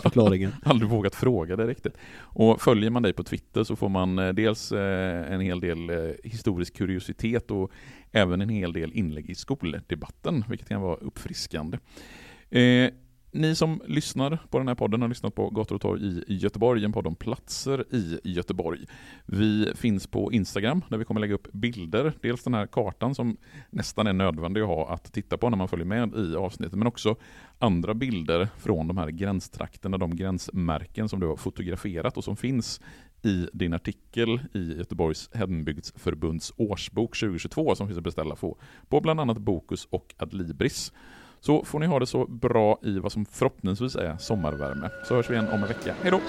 aldrig 0.64 0.90
vågat 0.90 1.14
fråga 1.14 1.56
det 1.56 1.66
riktigt. 1.66 1.94
Och 2.18 2.62
följer 2.62 2.90
man 2.90 3.02
dig 3.02 3.12
på 3.12 3.24
Twitter 3.24 3.64
så 3.64 3.76
får 3.76 3.88
man 3.88 4.18
eh, 4.18 4.32
dels 4.32 4.72
eh, 4.72 5.32
en 5.32 5.40
hel 5.40 5.60
del 5.60 5.90
eh, 5.90 5.96
historisk 6.24 6.76
kuriositet 6.76 7.50
och 7.50 7.70
även 8.12 8.40
en 8.40 8.48
hel 8.48 8.72
del 8.72 8.92
inlägg 8.92 9.30
i 9.30 9.34
skoldebatten, 9.34 10.44
vilket 10.48 10.68
kan 10.68 10.80
vara 10.80 10.96
uppfriskande. 10.96 11.78
Ni 13.36 13.54
som 13.54 13.82
lyssnar 13.86 14.38
på 14.50 14.58
den 14.58 14.68
här 14.68 14.74
podden 14.74 15.02
har 15.02 15.08
lyssnat 15.08 15.34
på 15.34 15.50
Gator 15.50 15.74
och 15.74 15.80
torg 15.80 16.02
i 16.26 16.36
Göteborg, 16.36 16.84
en 16.84 16.92
podd 16.92 17.06
om 17.06 17.14
platser 17.14 17.84
i 17.94 18.20
Göteborg. 18.24 18.86
Vi 19.26 19.72
finns 19.74 20.06
på 20.06 20.32
Instagram 20.32 20.82
där 20.88 20.98
vi 20.98 21.04
kommer 21.04 21.20
lägga 21.20 21.34
upp 21.34 21.52
bilder, 21.52 22.12
dels 22.22 22.44
den 22.44 22.54
här 22.54 22.66
kartan 22.66 23.14
som 23.14 23.36
nästan 23.70 24.06
är 24.06 24.12
nödvändig 24.12 24.60
att 24.60 24.66
ha 24.66 24.88
att 24.88 25.12
titta 25.12 25.38
på 25.38 25.50
när 25.50 25.56
man 25.56 25.68
följer 25.68 25.86
med 25.86 26.14
i 26.14 26.36
avsnittet, 26.36 26.78
men 26.78 26.86
också 26.86 27.16
andra 27.58 27.94
bilder 27.94 28.48
från 28.58 28.88
de 28.88 28.96
här 28.96 29.08
gränstrakterna, 29.08 29.98
de 29.98 30.16
gränsmärken 30.16 31.08
som 31.08 31.20
du 31.20 31.26
har 31.26 31.36
fotograferat 31.36 32.16
och 32.16 32.24
som 32.24 32.36
finns 32.36 32.80
i 33.22 33.48
din 33.52 33.74
artikel 33.74 34.40
i 34.54 34.76
Göteborgs 34.78 35.30
hembygdsförbunds 35.34 36.52
årsbok 36.56 37.18
2022 37.18 37.74
som 37.74 37.86
finns 37.86 37.98
att 37.98 38.04
beställa 38.04 38.36
på, 38.36 38.58
på 38.88 39.00
bland 39.00 39.20
annat 39.20 39.38
Bokus 39.38 39.88
och 39.90 40.14
Adlibris. 40.18 40.92
Så 41.46 41.64
får 41.64 41.78
ni 41.78 41.86
ha 41.86 41.98
det 41.98 42.06
så 42.06 42.26
bra 42.26 42.78
i 42.82 42.98
vad 42.98 43.12
som 43.12 43.24
förhoppningsvis 43.24 43.96
är 43.96 44.16
sommarvärme. 44.18 44.90
Så 45.04 45.14
hörs 45.14 45.30
vi 45.30 45.34
igen 45.34 45.48
om 45.48 45.62
en 45.62 45.68
vecka. 45.68 45.94
Hej 46.02 46.10
då! 46.10 46.20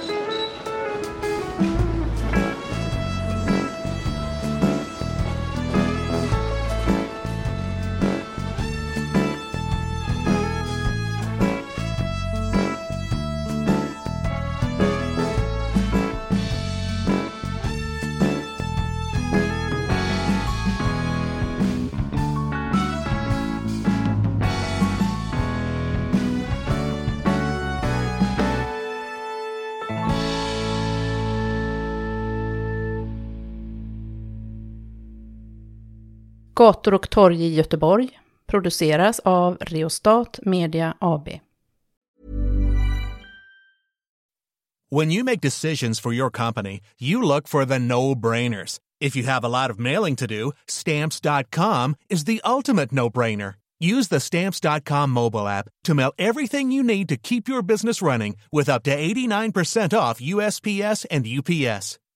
Gator 36.67 36.93
och 36.93 37.09
torg 37.09 37.43
i 37.45 37.55
Göteborg 37.55 38.09
produceras 38.47 39.19
av 39.19 39.57
Reostat 39.61 40.39
Media 40.41 40.95
AB. 40.99 41.29
When 44.89 45.11
you 45.11 45.23
make 45.23 45.41
decisions 45.41 45.99
for 45.99 46.13
your 46.13 46.29
company, 46.29 46.79
you 46.99 47.21
look 47.21 47.47
for 47.47 47.65
the 47.65 47.79
no-brainers. 47.79 48.79
If 49.01 49.15
you 49.17 49.27
have 49.27 49.47
a 49.47 49.61
lot 49.61 49.71
of 49.71 49.79
mailing 49.79 50.15
to 50.15 50.27
do, 50.27 50.51
stamps.com 50.67 51.95
is 52.09 52.23
the 52.23 52.41
ultimate 52.45 52.91
no-brainer. 52.91 53.53
Use 53.79 54.09
the 54.09 54.19
stamps.com 54.19 55.09
mobile 55.09 55.47
app 55.47 55.69
to 55.83 55.93
mail 55.93 56.11
everything 56.17 56.71
you 56.71 56.83
need 56.83 57.07
to 57.09 57.17
keep 57.17 57.47
your 57.47 57.63
business 57.63 58.01
running 58.01 58.35
with 58.51 58.69
up 58.69 58.83
to 58.83 58.97
89% 59.13 59.97
off 59.97 60.19
USPS 60.19 61.05
and 61.11 61.27
UPS. 61.27 61.99